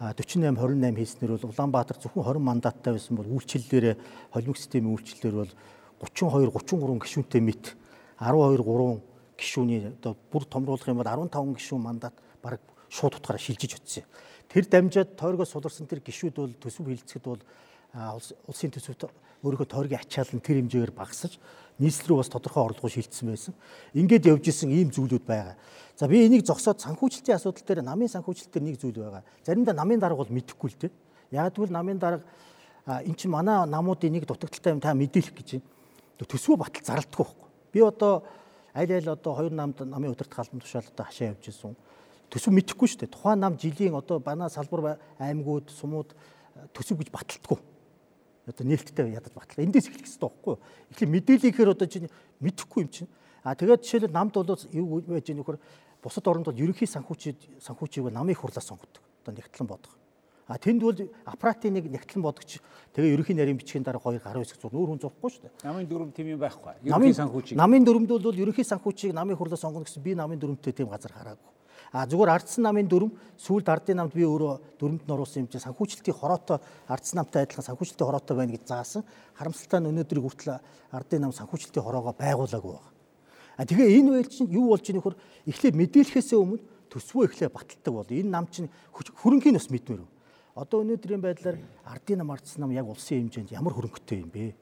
[0.00, 4.00] 48 28 хийснээр бол Улаанбаатар зөвхөн 20 мандаттай байсан бол үйлчлэлээр
[4.32, 5.52] холимог системийн үйлчлэлээр бол
[6.00, 7.76] 32 33 гишүүнтэй мэт
[8.24, 12.56] 12 3 гишүүний одоо бүр томруулах юм бол 15 гишүүн мандат баг
[12.88, 14.08] шууд утгаараа шилжиж утсан.
[14.48, 17.42] Тэр дамжаад тойргоос суларсан тэр гişүүд бол төсөв хилцэхэд бол
[18.48, 19.06] улсын төсөвт
[19.44, 21.38] өөрийнхөө тойргийн ачаал нь тэр хэмжээгээр багасаж
[21.78, 23.54] нийслэл рүү бас тодорхой орлого шилжсэн байсан.
[23.94, 25.54] Ингээд явж исэн ийм зүйлүүд байгаа.
[25.98, 29.22] За би энийг зогсоод санхүүжилтийн асуудал дээр намын санхүүжилт дээр нэг зүйл байгаа.
[29.46, 30.92] Заримдаа намын дарга бол мэдэхгүй л дээ.
[31.34, 32.24] Яг тэгвэл намын дарга
[32.86, 35.66] эн чинь манай намуудын нэг дутагдaltaй юм та мэдээлэх гэж байна.
[36.18, 37.48] Төсвөө батал зарлдаггүй байхгүй.
[37.74, 38.22] Би одоо
[38.74, 41.74] аль аль одоо хоёр намд намын удирдах албан тушаал одоо хашаа явж исэн
[42.30, 43.14] төсөв мэдэхгүй шүү дээ.
[43.14, 46.14] Тухайн нам жилийн одоо банаа салбар аймагуд, сумууд
[46.72, 47.58] төсөв гэж баталдаггүй.
[48.48, 49.64] Одоо нээлттэй ядаж батлаа.
[49.64, 50.60] Эндээс эхлэх хэрэгтэй байхгүй юу?
[50.92, 53.08] Эхлээ мэдээллийгээр одоо чинь мэдэхгүй юм чинь.
[53.44, 55.56] А тэгээд жишээлбэл намд бол юу байж ийм нөхөр
[56.04, 59.00] бусад оронд бол ерөнхий санхүүчид санхүүчийг намыг хурлаас сонгодог.
[59.24, 59.96] Одоо нэгтлэн бодох.
[60.46, 62.60] А тэнд бол аппаратын нэг нэгтлэн бодогч
[62.92, 65.52] тэгээ ерөнхий нарийн бичгийн дараа хоёр гаруй хэсэг зур нүүр хүн зурхгүй шүү дээ.
[65.64, 66.84] Намын дүрм тийм юм байхгүй.
[66.84, 67.56] Ерөнхий санхүүчийг.
[67.56, 71.48] Намын дүрмд бол ерөнхий санхүүчийг намын хурлаас сонгоно гэсэн би намын дүрмтэй тийм газар хараагүй.
[71.94, 75.62] А зүгээр ардсан намын дүрм сүүлд ардын намд би өөрөө дүрмд нь оруулсан юм чинь
[75.62, 76.58] санхүүжилтийн хороотой
[76.90, 79.06] ардсан намтай адилхан санхүүжилтийн хороотой байна гэж заасан.
[79.38, 80.58] Харамсалтай нь өнөөдрийг хүртэл
[80.90, 82.90] ардын нам санхүүжилтийн хороогоо байгуулаагүй байна.
[83.54, 85.14] А тэгээ энэ үйл чинь юу болж ийм нөхөр
[85.46, 86.58] эхлээд мэдээлэхээс өмнө
[86.90, 90.02] төсвөө эхлээ баталдаг бол энэ нам чинь хөрөнгөний бас мэдмээр.
[90.58, 94.54] Одоо өнөөдрийн байдлаар ардын нам ардсан нам яг улсын хэмжээнд ямар хөрөнгөтэй юм бэ?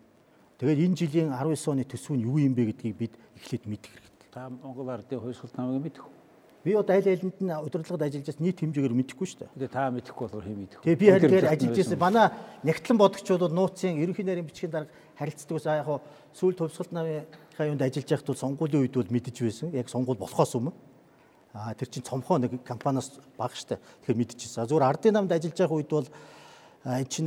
[0.60, 4.28] Тэгээд энэ жилийн 19 оны төсөв нь юу юм бэ гэдгийг бид эхлээд мэдэх хэрэгтэй.
[4.32, 6.21] Та Монгол ардын хувьсгалт намыг мэдэх үү?
[6.62, 9.50] Би одоо аль альнд нь удирдлагад ажиллаж байсан нийт хэмжээгээр мэдэхгүй шүү дээ.
[9.66, 10.80] Тэгээ та мэдэхгүй болохоор хэм мэдэх.
[10.86, 11.98] Тэгээ би харин тэр ажиллаж байсан.
[11.98, 12.26] Манай
[12.62, 15.90] нэгтлэн бодогчдод нууцын ерөнхий нарийн бичгийн дарга харилцдаг ус яг
[16.38, 19.74] сүүл төвсгөлт намынхаа юунд ажиллаж байхад бол сонгуулийн үед бол мэдэж байсан.
[19.74, 20.70] Яг сонгуул болохоос өмнө.
[21.50, 23.82] Аа тэр чинь цомхоо нэг компаниас бага штэ.
[24.06, 24.70] Тэгэхээр мэдчихсэн.
[24.70, 26.08] Зүгээр ардын намд ажиллаж байх үед бол
[26.86, 27.26] энэ чинь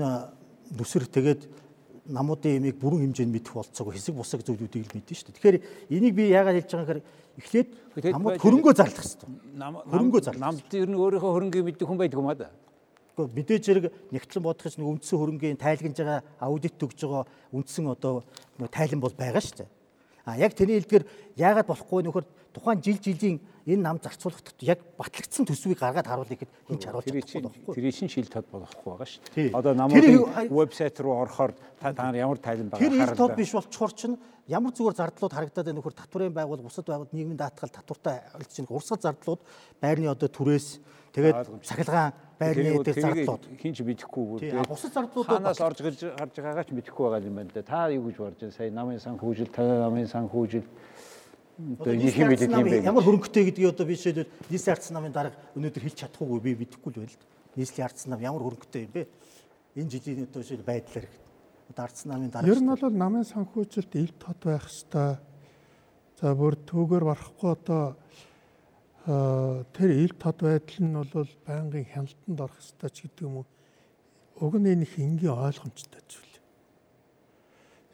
[0.79, 1.41] нүсэр тэгээд
[2.06, 5.38] намуудын ямиг бүрэн хэмжээнд мэдэх болцоог хэсэг бусаг зүйлүүдийг л мэднэ шүү дээ.
[5.41, 5.58] Тэгэхээр
[5.89, 7.01] энийг би яагаад хэлж байгаа гэхээр
[7.41, 7.70] эхлээд
[8.14, 9.30] намууд хөрөнгөө зарлах хэрэгтэй.
[9.89, 10.43] Хөрөнгөө зарлах.
[10.45, 12.53] Намд ер нь өөрийнхөө хөрөнгөийг мэддэг хүн байдаг юм аа да.
[13.18, 17.24] Гэхдээ мэдээж хэрэг нэгтлэн бодох чинь үндсэн хөрөнгөний тайлгнаж байгаа аудит өгж байгаа
[17.56, 18.24] үндсэн одоо
[18.70, 19.70] тайлан бол байгаа шүү дээ.
[20.26, 21.05] А яг тэрний хэлдгээр
[21.38, 22.26] яагаад болохгүй нөхөр?
[22.49, 27.05] Тухайн жил жилийн энэ нам зарцуулахад яг батлагдсан төсвийг гаргаад харуулъя гэхэд хин ч харуулж
[27.05, 27.73] чадахгүй болохгүй.
[27.78, 29.49] Тэр чинь шил тод болохгүй байгаа шүү дээ.
[29.53, 33.53] Одоо Тэр намуудын вебсайт руу орохоор та нар ямар тайлан Тэр байгаа ил тод биш
[33.53, 34.17] болчхоор чинь
[34.49, 35.93] ямар зүгээр зардлууд харагдаад байна нөхөр?
[35.93, 39.41] Татварын байгуул бусад байгуул нийгмийн даатгал татвартай байгаа урсгал зардлууд
[39.82, 40.82] байрны одоо түрээс
[41.16, 46.68] тэгээд цахилгаан байрны дээр зардлууд хинч мэдэхгүй а бусад зардлууд хаанаас орж гарч гарч байгаагаа
[46.68, 47.63] ч мэдэхгүй байгаа юм байна л да.
[47.63, 48.57] Та юу гэж бодож байна?
[48.59, 51.16] Сая намын санхүүжил, танай намын санхүүжил одоо
[51.55, 52.84] Одоо нэг юм мэддэг юм бэ?
[52.84, 56.91] Ямар хөрөнгөтэй гэдгийг одоо би жишээлбэл нийслэлийн ардсан намын дарга өнөөдөр хэлж чадахгүй би мэдэхгүй
[56.91, 57.20] л байл.
[57.55, 59.07] Нийслэлийн ардсан нам ямар хөрөнгөтэй юм бэ?
[59.80, 61.07] Энэ жилийн одоо жишээл байдлаар
[61.72, 65.24] одоо ардсан намын дарга Ер нь бол намын санхүүжилт ил тод байх хэвээр.
[66.20, 67.95] За бүр түүгээр барахгүй одоо
[69.06, 73.47] тэр ил тод байдал нь бол байнгын хяналтанд орох хэвээр ч гэдэг юм уу.
[74.41, 76.36] Уг нь энэ их энгийн ойлгомжтой зүйл.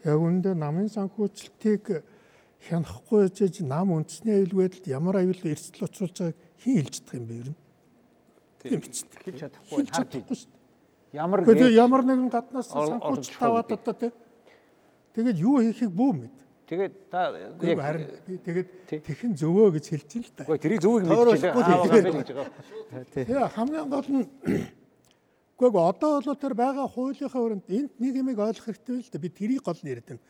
[0.08, 2.00] Яг үүндээ намын санхүүжилтийг
[2.64, 7.26] хянахгүй жиж нам үндэсний аюул байдалд ямар аюул эрсдэл учруулж байгааг хэн хэлж чадах юм
[7.28, 7.58] бэ ер нь?
[8.62, 9.20] Тийм биз дээ.
[9.22, 10.60] Хэлж чадахгүй шүү дээ.
[11.12, 14.10] ямар гээд- ямар нэгэн гаднаас санхүүжилт аваад одоо тий.
[15.12, 16.36] Тэгээд юу хийхийг бүү мэд.
[16.72, 18.08] Тэгээд та яг харин
[18.40, 18.68] тэгээд
[19.04, 20.42] тэхэн зөвөө гэж хэлж ин л та.
[20.48, 22.48] Гэхдээ тэрийг зөвийг гэж байгаа.
[23.12, 24.24] Тэгээ хамгийн гол нь
[25.62, 29.20] Гэхдээ одоо бол тэр байгаа хуулийнхаа өрөнд энд нэг юмыг ойлгох хэрэгтэй л да.
[29.20, 30.24] Би тэрийг гол нь яриад байна.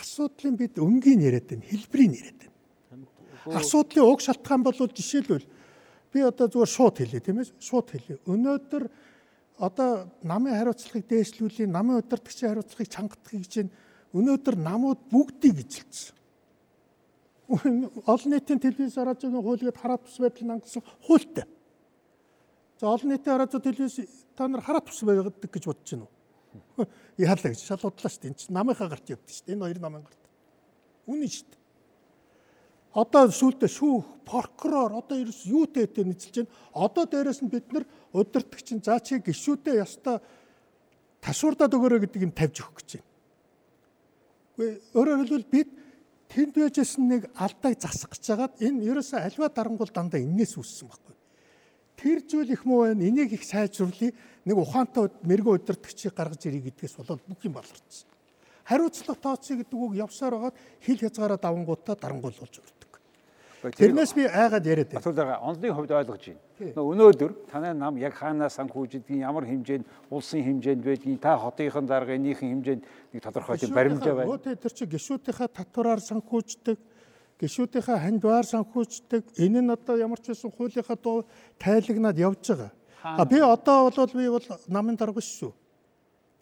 [0.00, 3.06] Асуудлын бид өнгийн яриад байна, хэлбэрийг яриад байна.
[3.58, 5.44] Асуудлын уг шалтгаан бол жишээлбэл
[6.14, 8.16] би одоо зүгээр шууд хэлье тийм ээ шууд хэлье.
[8.24, 8.84] Өнөөдөр
[9.58, 13.72] одоо намын хариуцлагыг дээшлүүлээ, намын удирдагчийн хариуцлагыг чангадахыг гэж байна.
[14.12, 16.16] Өнөөдөр намууд бүгдийг ижилсэн.
[18.06, 21.44] Олон нийтийн телевиз радиогийн хуулийг хараад тус байдлыг хангасан хуультай.
[22.80, 24.00] За олон нийтийн радио телевиз
[24.36, 26.04] та нар хараад тус байдаг гэж бодож байна
[26.76, 26.86] уу?
[27.16, 28.30] Яалаа гэж шалуудлаа шүү дээ.
[28.32, 29.54] Энд чинь намынхаа гарч явдсан шүү дээ.
[29.56, 30.22] Энэ хоёр намын гарт.
[31.08, 31.60] Үнэн шүү дээ.
[32.92, 36.52] Одоо сүүлдээ шүүх, прокурор одоо ерөөс юутэй хэвээр нийцэлж байна.
[36.76, 40.20] Одоо дээрэс нь бид нар удирдахчин заа чи гişүүдээ ястаа
[41.24, 43.11] ташуурдаад өгөөрэй гэдэг юм тавьж өгөх гэж байна.
[44.58, 45.68] Өөрөөр хэлбэл бид
[46.28, 51.16] тэнд байжсэн нэг алдааг засах гэж хагаад энэ ерөөсөө альва дарангуул дандаа энээс үүссэн байхгүй.
[51.96, 53.04] Тэр зүйл их муу байна.
[53.04, 54.12] Энийг их сайжруулъя.
[54.44, 58.08] Нэг ухаантай мэрэгэн удирдахчийг гаргаж ирэх гэдгээс болоод бүх юм болорсон.
[58.66, 62.81] Хариуцлага тооцъё гэдэг үг явсаар байгаад хил хязгаараа давангуудаа дарангуул болж өрдөг.
[63.70, 64.98] Тэрнээс би айгаад яриад байна.
[64.98, 66.74] Батулгаа онцны хувьд ойлгож байна.
[66.74, 72.50] Нөө Өнөөдөр танай нам яг хаанаас санхүүжилдгийг ямар хэмжээнд улсын хэмжээнд байдгийг та хотынхын даргынхын
[72.58, 72.82] хэмжээнд
[73.14, 74.34] нэг тодорхой тийм баримжаа байна.
[74.34, 76.78] Өөтэй тэр чи гişүүдийнхаа татвараар санхүүждэг,
[77.38, 79.38] гişүүдийнхаа хандваар санхүүждэг.
[79.38, 81.22] Энэ нь одоо ямар ч байсан хуулийнхаа дуу
[81.62, 82.70] тайлагнаад явж байгаа.
[83.02, 85.54] А би одоо бол би бол намын дарга шүү.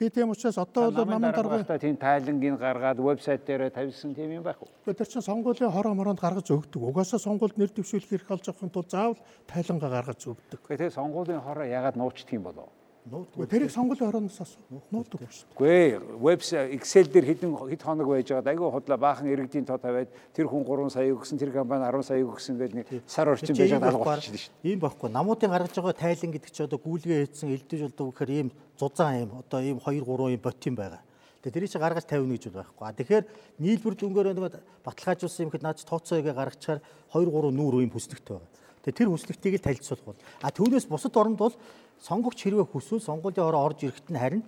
[0.01, 1.59] Би тийм учраас одоо бол намын дарга.
[1.61, 4.69] дарга тийм тайлангийг гаргаад вебсайт дээр тавьсан тийм юм байх уу?
[4.89, 6.81] Гэхдээ тэр чинь сонгуулийн хороо моронд гаргаж өгдөг.
[6.81, 10.61] Угаасаа сонгуульд нэр дэвшүүлэх хэрэг олж авахын тулд заавал тайлангаа гаргаж өгдөг.
[10.73, 12.73] Тэгээ сонгуулийн хороо ягаад нуучдаг юм болов?
[13.11, 13.47] Нуудгүй.
[13.51, 14.81] Тэрийг сонгуулийн хорооноос асуу.
[14.95, 15.51] Нуудаг шүү.
[15.59, 20.15] Үгүй вебсайт Excel дээр хэдэн хэд хоног байж байгаад айгүй худлаа баахан иргэдийн тоо тавиад
[20.33, 23.71] тэр хүн 3 сая өгсөн тэр компани 10 сая өгсөн гэдэг нэг сар орчим байж
[23.75, 24.71] байгаа алга болчихсон шүү дээ.
[24.71, 25.09] Ийм байхгүй.
[25.11, 28.49] Намуудын гаргаж байгаа тайлан гэдэг чи одоо гүйлгээ хийсэн элдэж болдог гэхээр ийм
[28.79, 31.03] зузаан ийм одоо ийм 2 3 ийм ботин байгаа.
[31.41, 32.85] Тэгээ тэрийг чи гаргаж тавина гэж байхгүй.
[32.85, 33.25] А тэгэхээр
[33.59, 36.85] нийлбэр дүнгээр нэг баталгаажуулсан юм хэд наач тооцоогоо гаргачаар
[37.17, 38.61] 2 3 нүүр ийм хүснэгтэй байгаа.
[38.85, 40.21] Тэгээ тэр хүснэгтийг л танилцуулах бол.
[40.41, 41.53] А түүнээс бусад оронд бол
[42.01, 44.43] сонгогч хэрвээ хүсвэл сонгуулийн ороо орж ирэхэд нь харин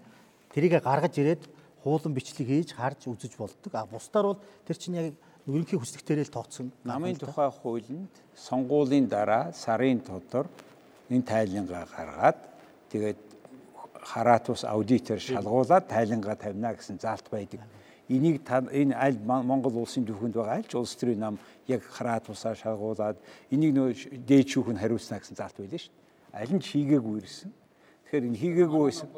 [0.53, 1.43] тэрийг гаргаж ирээд
[1.85, 3.73] хуулан бичлэг хийж харж үзэж болдог.
[3.75, 5.15] А бусдаар бол тэр чинь яг
[5.47, 6.73] ерөнхий хүслэгтэрээ л тооцсон.
[6.85, 10.47] Намын тухай хуулинд сонгуулийн дараа сарын дотор
[11.11, 12.39] энэ тайлангаа гаргаад
[12.89, 13.21] тэгээд
[14.03, 17.61] хараат ус аудитор шалгуулад тайлангаа тавина гэсэн заалт байдаг.
[18.09, 22.31] Энийг та энэ аль Монгол улсын түүхэнд байгаа аль ч улс төрийн нам яг хараат
[22.31, 23.17] усаа шалгуулад
[23.51, 23.89] энийг нөө
[24.27, 26.02] дээд шүүх нь хариуцна гэсэн заалт байлаа шүү.
[26.33, 27.53] Аль нь ч хийгээгүй ирсэн.
[28.09, 29.09] Тэгэхээр энэ хийгээгүй байсан.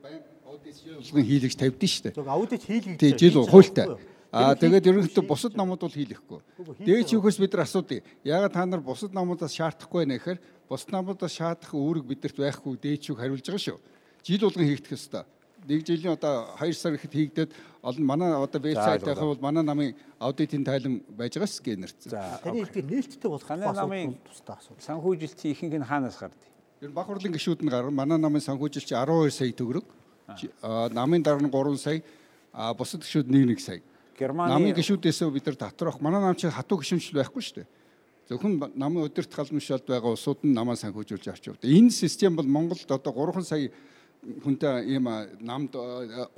[0.00, 2.28] баян аудит хийлэгч тавьдсан шүү дээ.
[2.28, 3.96] Аудит хийлгэж Тий жил хуультай.
[4.32, 6.40] Аа тэгээд ерөнхийдөө бусад намууд бол хийлэхгүй.
[6.84, 8.00] Дээд шүүхээс бид нар асуудаг.
[8.24, 13.12] Ягаад та нар бусад намуудаас шаардахгүй байна гэхээр бусад намуудаас шаардах үүрэг бидэрт байхгүй дээд
[13.12, 13.78] шүүх хариулж байгаа шүү.
[14.24, 15.24] Жил болгон хийгдэх ёстой.
[15.68, 17.50] Нэг жилийн одоо 2 сар ихэд хийгдээд
[17.86, 21.96] олон манай одоо вебсайтынхаа бол манай намын аудитын тайлан байж байгаа скэнерт.
[22.02, 24.82] За Таны хэлдэг нээлттэй болох намын- тусдаа асуудал.
[24.82, 26.42] санхүүжилтийн ихэнх нь хаанаас гардыг?
[26.82, 27.90] Ер нь Бах хурлын гишүүд нь гарна.
[27.94, 29.86] Манай намын санхүүжилч 12 сая төгрөг.
[30.90, 32.02] Намын дараа нь 3 сая.
[32.74, 33.80] Бусад гишүүд 1 1 сая.
[34.18, 36.00] Германы Намын гишүүдээс бид нар татрах.
[36.00, 37.66] Манай нам чи хатуу гишүүнчл байхгүй шүү дээ.
[38.28, 41.70] Зөвхөн намын удирдах халдмшаалд байгаа улсууд нь намаа санхүүжүүлж авч явдаг.
[41.70, 43.70] Энэ систем бол Монголд одоо 3 сая
[44.22, 45.10] хүнтэй ийм
[45.42, 45.74] намд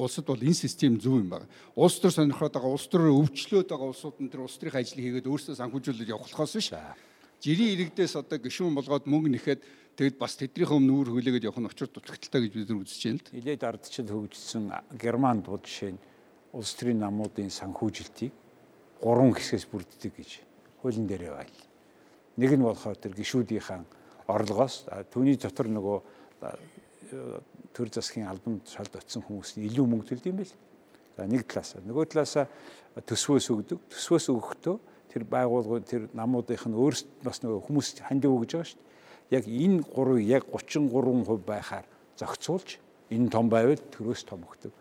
[0.01, 1.49] улсад бол энэ систем зөв юм байна.
[1.76, 5.28] Улс төр сонирхоод байгаа улс төр өвчлөөд байгаа улсууд нь тэр улс төрийн ажлыг хийгээд
[5.28, 6.72] өөрсдөө санхүүжүүлээд явахлахоос биш.
[7.45, 9.61] Жирийн иргэдээс одоо гишүүн болгоод мөнгө нэхэд
[10.01, 13.20] тэгэд бас тэднийхээ өмнө үүр хүлээгээд явах нь очир дутагдaltaй гэж бид нар үзэж байна
[13.20, 13.37] л.
[13.37, 14.64] Илээд ардчил хөгжсөн
[14.97, 16.01] Германд бол жишээ нь
[16.57, 18.32] улс төрийн намуудын санхүүжилтийг
[19.05, 20.30] гурван хэсгээс бүрддэг гэж
[20.80, 21.61] хуулийн дээр байл.
[22.41, 23.85] Нэг нь болохоор тэр гишүүдийнхэн
[24.32, 25.99] орлогоос түүний дотор нөгөө
[27.75, 30.55] төр засгийн албанд шалд очисон хүмүүс нь илүү мөнгө төлд юм бэл.
[31.17, 32.35] За нэг талаас нөгөө талаас
[33.07, 33.79] төсвөөс өгдөг.
[33.91, 34.77] Төсвөөс өгөхдөө
[35.15, 39.39] тэр байгууллагууд тэр намуудынх нь өөрсд бас нөгөө хүмүүс хандив өгж байгаа шүү дээ.
[39.39, 41.87] Яг энэ гурвыг яг 33% байхаар
[42.19, 42.79] зохицуулж
[43.11, 44.73] энэ том байвал төрөөс том өгдөг.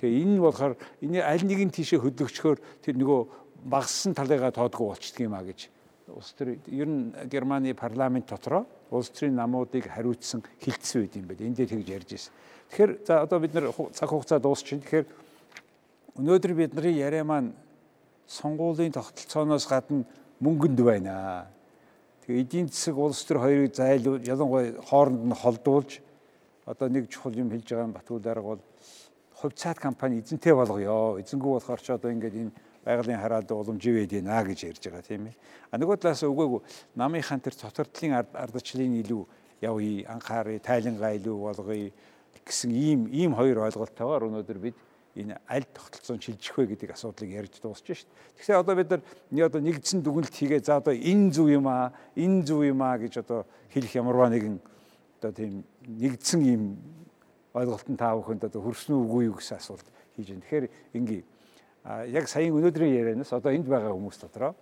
[0.00, 0.74] Тэгээ энэ болохоор
[1.04, 3.20] энэ аль нэг нь тийшээ хөдлөгчхөөр тэр нөгөө
[3.68, 5.68] багассан талыгаа тоодгүй болчдөг юм а гэж
[6.10, 11.48] улс төр ер нь Германы парламент дотроо улс төрийн намуудыг хариуцсан хилцсэн үед юм байна.
[11.48, 12.32] Энд дээр тэгж ярьж ирсэн.
[12.70, 14.84] Тэгэхээр за одоо бид нар цаг хугацаа дуусчихин.
[14.84, 15.06] Тэгэхээр
[16.20, 17.56] өнөөдөр бидний яриа маань
[18.28, 20.04] сонгуулийн тогтолцооноос гадна
[20.40, 21.48] мөнгөнд байна.
[22.26, 26.00] Тэгээ эдийн засаг улс төр хоёрыг зайл ялангуяа хооронд нь холдуулж
[26.66, 28.62] одоо нэг чухал юм хэлж байгаа Батүл дарга бол
[29.34, 31.18] хувьцаат компани эзэнтэй болгоё.
[31.18, 32.52] Эзэнгүү болохоор ч одоо ингээд энэ
[32.84, 35.36] байгалийн хараалд уламж ивэд байна гэж ярьж байгаа тийм ээ.
[35.70, 36.60] А нөгөө талаас үгүйгүй
[36.98, 39.22] намынхан тэр цотордлын ардчлалын илүү
[39.62, 41.90] явъя, анхаарыг, тайлангаа илүү болгоё
[42.42, 44.76] гэсэн ийм ийм хоёр ойлголтойгоор өнөөдөр бид
[45.14, 48.34] энэ аль тогтолцоон шилжих вэ гэдэг асуудлыг ярьж дуусчих шүү дээ.
[48.40, 49.02] Тэгэхээр одоо бид нар
[49.46, 53.20] одоо нэгдсэн дүгнэлт хийгээ за одоо энэ зүв юм аа, энэ зүв юм аа гэж
[53.20, 54.56] одоо хэлэх ямарваа нэгэн
[55.20, 56.62] одоо тийм нэгдсэн ийм
[57.52, 59.84] ойлголтод та бүхэнд одоо хөрснө үгүй юу гэсэн асуулт
[60.16, 60.42] хийж байна.
[60.48, 60.66] Тэгэхээр
[60.96, 61.22] ингээ
[61.84, 64.54] яг саяын өнөөдрийн ярианаас одоо энд байгаа хүмүүс дотроо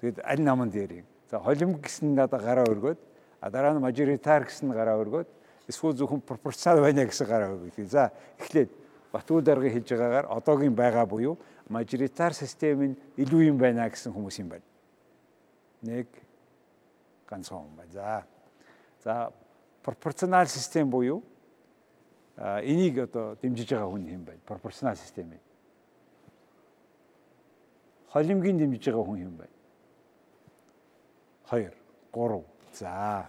[0.00, 1.04] тэгэд аль наманд ярив.
[1.30, 2.98] За холимог гэсэн надад гараа өргөөд
[3.40, 5.28] а дараа нь мажоритар гэсэн гараа өргөөд
[5.68, 7.86] эсвэл зөвхөн пропорционал байна гэсэн гараа өргөв.
[7.86, 8.70] За эхлээд
[9.14, 11.36] Батгүй дарга хэлж байгаагаар одоогийн байгаа буюу
[11.70, 14.66] мажоритар систем нь илүү юм байна гэсэн хүмүүс юм байна.
[15.86, 16.08] Нэг
[17.30, 17.92] ганцхан юм байна.
[17.94, 18.26] За.
[19.04, 19.32] За
[19.86, 21.22] пропорционал систем буюу
[22.66, 24.40] энийг одоо дэмжиж байгаа хүн юм байна.
[24.46, 25.38] Пропорционал системийг
[28.14, 29.54] холимгийн дэмжиж байгаа хүн юм байна.
[31.50, 31.70] 2
[32.14, 32.42] 3
[32.72, 33.26] за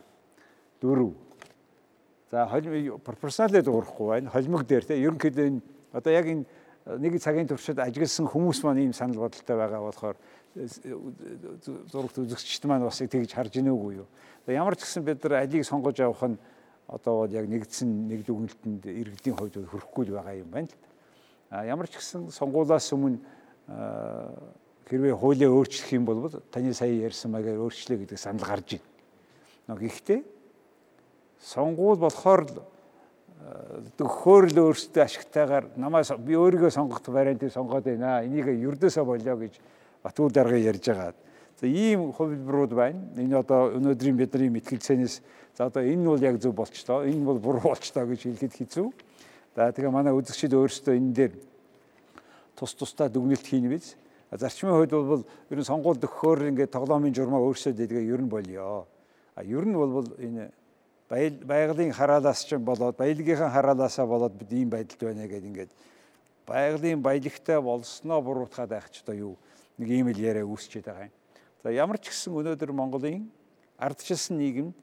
[0.82, 1.14] 4
[2.32, 4.30] за холим пропорционалд дуурахгүй байна.
[4.30, 5.62] Холимог дээр те ерөнхийдөө энэ
[5.92, 6.46] одоо яг энэ
[7.02, 10.18] нэг цагийн туршид ажигласан хүмүүс маань ийм санал бодолтой байгаа болохоор
[11.90, 14.08] зурагт үзэгчд маань бас тэгж харж ийнэгүй юу.
[14.46, 16.38] Ямар ч гэсэн бид нар алийг сонгож авах нь
[16.86, 20.78] одоо яг нэгдсэн нэг дүгнэлтэнд иргэдийн хувьд хөрөхгүй л байгаа юм байна л.
[21.50, 23.18] А ямар ч гэсэн сонгуулаас өмнө
[24.90, 28.78] хэрвээ хуулиа өөрчлөх юм бол таны сая ярьсан маягаар өөрчлөө гэдэг санал гарч
[29.68, 29.80] байна.
[29.80, 30.22] Гэхдээ
[31.42, 32.46] сонгуул болохоор
[33.98, 38.22] төгөөр л өөрсдөө ашигтайгаар намаас би өөрийгөө сонгох вариантыг сонгоод байна.
[38.26, 39.54] Энийг ердөөсөө болоо гэж
[40.06, 41.14] Батүр дарга ярьж байгаа.
[41.58, 43.02] За ийм хувилбарууд байна.
[43.18, 45.22] Энэ одоо өнөөдрийн бидний мэтгэлцээнээс
[45.58, 47.06] за одоо энэ бол яг зөв болчлоо.
[47.10, 48.88] Энэ бол буруу болчлоо гэж хэлэхэд хэцүү.
[49.56, 51.34] За тэгээ манай үзэгчид өөрсдөө энэ дээр
[52.54, 53.98] тус тусдаа дүгнэлт хийнэ биз.
[54.38, 58.88] Зарчмын хувьд бол ер нь сонгуульд өгөхөөр ингээд тоглоомын журмаа өөрсөд идэгээ ер нь болёо.
[59.36, 60.52] А ер нь бол энэ
[61.10, 65.72] байгалийн хараалаас ч болоод баялагын хараалаасаа болоод бид ийм байдалд байна гэдэг ингээд
[66.48, 69.34] байгалийн баялагтай болсноо буруутгаад байх ч одоо юу
[69.78, 71.14] нэг ийм л яриа үүсчихэд байгаа юм.
[71.64, 73.30] За ямар ч гэсэн өнөөдөр Монголын
[73.78, 74.74] ардчилсан нийгэмд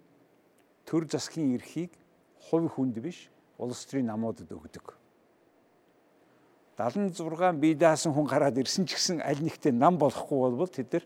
[0.87, 1.91] төр засгийн эрхийг
[2.39, 5.02] хувь хүнд биш улс төрийн намуудад өгдөг.
[6.79, 11.05] 76 бие даасан хүн гараад ирсэн ч гэсэн аль нэгтээ нам болохгүй бол тэд нар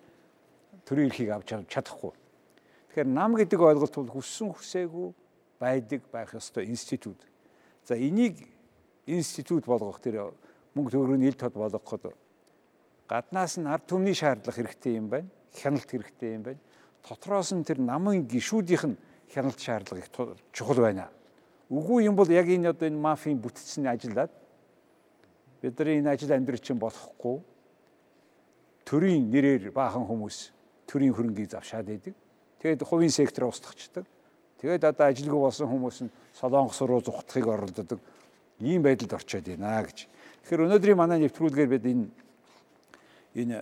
[0.87, 2.15] төрийн эрхийг авч чадахгүй.
[2.95, 5.09] Тэгэхээр нам гэдэг ойлголт бол хүссэн хүсээгүй
[5.59, 7.19] байдаг байх ёстой институт.
[7.83, 8.47] За энийг
[9.07, 10.31] институт болгох тэр
[10.79, 12.15] мөнгө төгрөгийн ил тод болгоход
[13.11, 15.29] гаднаас нь ард түмний шаардлага хэрэгтэй юм байна.
[15.51, 16.63] Хяналт хэрэгтэй юм байна.
[17.03, 18.97] Дотроос нь тэр намын гişүүдийнх нь
[19.35, 20.11] хяналт шаардлага их
[20.55, 21.11] чухал байна.
[21.71, 24.31] Үгүй юм бол яг энэ одоо энэ мафийн бүтцийн ажиллаад
[25.63, 27.41] бидний энэ ажил амьдрал чинь болохгүй
[28.87, 30.55] төрийн нэрээр баахан хүмүүс
[30.87, 32.15] төрийн хөрөнгийг завшаад идэг.
[32.63, 34.07] Тэгээд хувийн сектор устгачдаг.
[34.63, 37.99] Тэгээд одоо ажилгүй болсон хүмүүс нь солонгос руу зүхтахыг оролддог.
[38.63, 40.07] Ийм байдалд орчоод байна гэж.
[40.47, 42.07] Тэгэхээр өнөөдрийн манай нэвтрүүлгээр бид энэ
[43.35, 43.59] энэ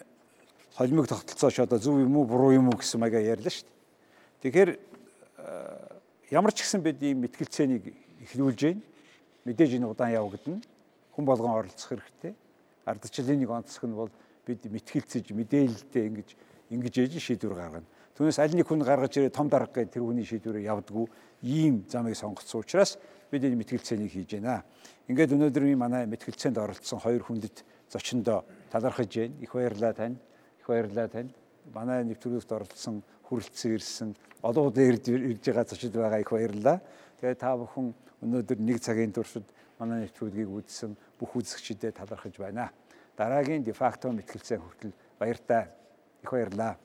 [0.76, 4.42] холимог тогтолцооч одоо зөв юм уу буруу юм уу гэсэн маягаар ярьлаа шүү дээ.
[4.44, 4.70] Тэгэхээр
[6.36, 7.84] ямар ч гэсэн бид ийм мэтгэлцээнийг
[8.28, 8.82] эхлүүлж байна.
[9.48, 10.60] Мэдээж энэ удаан явагдана
[11.14, 12.34] хүн болгон оролцох хэрэгтэй.
[12.84, 14.12] Ардчлалын нэг онцлог нь бол
[14.44, 16.28] бид мэтгэлцэж мэдээлэлтэй ингэж
[16.74, 17.88] ингэж ээж шийдвэр гаргана.
[18.18, 21.06] Түүнээс аль нэг хүн гаргаж ирээ том дарга гэдэг тэр хүний шийдвэрээ явдггүй
[21.42, 22.98] ийм замыг сонгоцсон учраас
[23.30, 24.62] бид энэ мэтгэлцээнийг хийж байна.
[25.08, 29.34] Ингээд өнөөдрийн манай мэтгэлцээнд оролцсон хоёр хүндэт зочиндоо талархаж байна.
[29.40, 30.16] Их баярлалаа тань.
[30.60, 31.30] Их баярлалаа тань.
[31.74, 34.10] Манай нэвтрүүлэгт оролцсон хүрэлцэн ирсэн
[34.44, 36.78] ирж ирж байгаа зочид байгаа их баярлалаа.
[37.20, 39.44] Тэгээ та бүхэн өнөөдөр нэг цагийн туршид
[39.78, 42.70] манай нэвтрүүлгийг үзсэн бүх үзэгчдэд талархаж байна.
[43.16, 45.70] Дараагийн дефакто мэтгэлцээ хүртэл баяртай.
[46.22, 46.78] Их баярлалаа.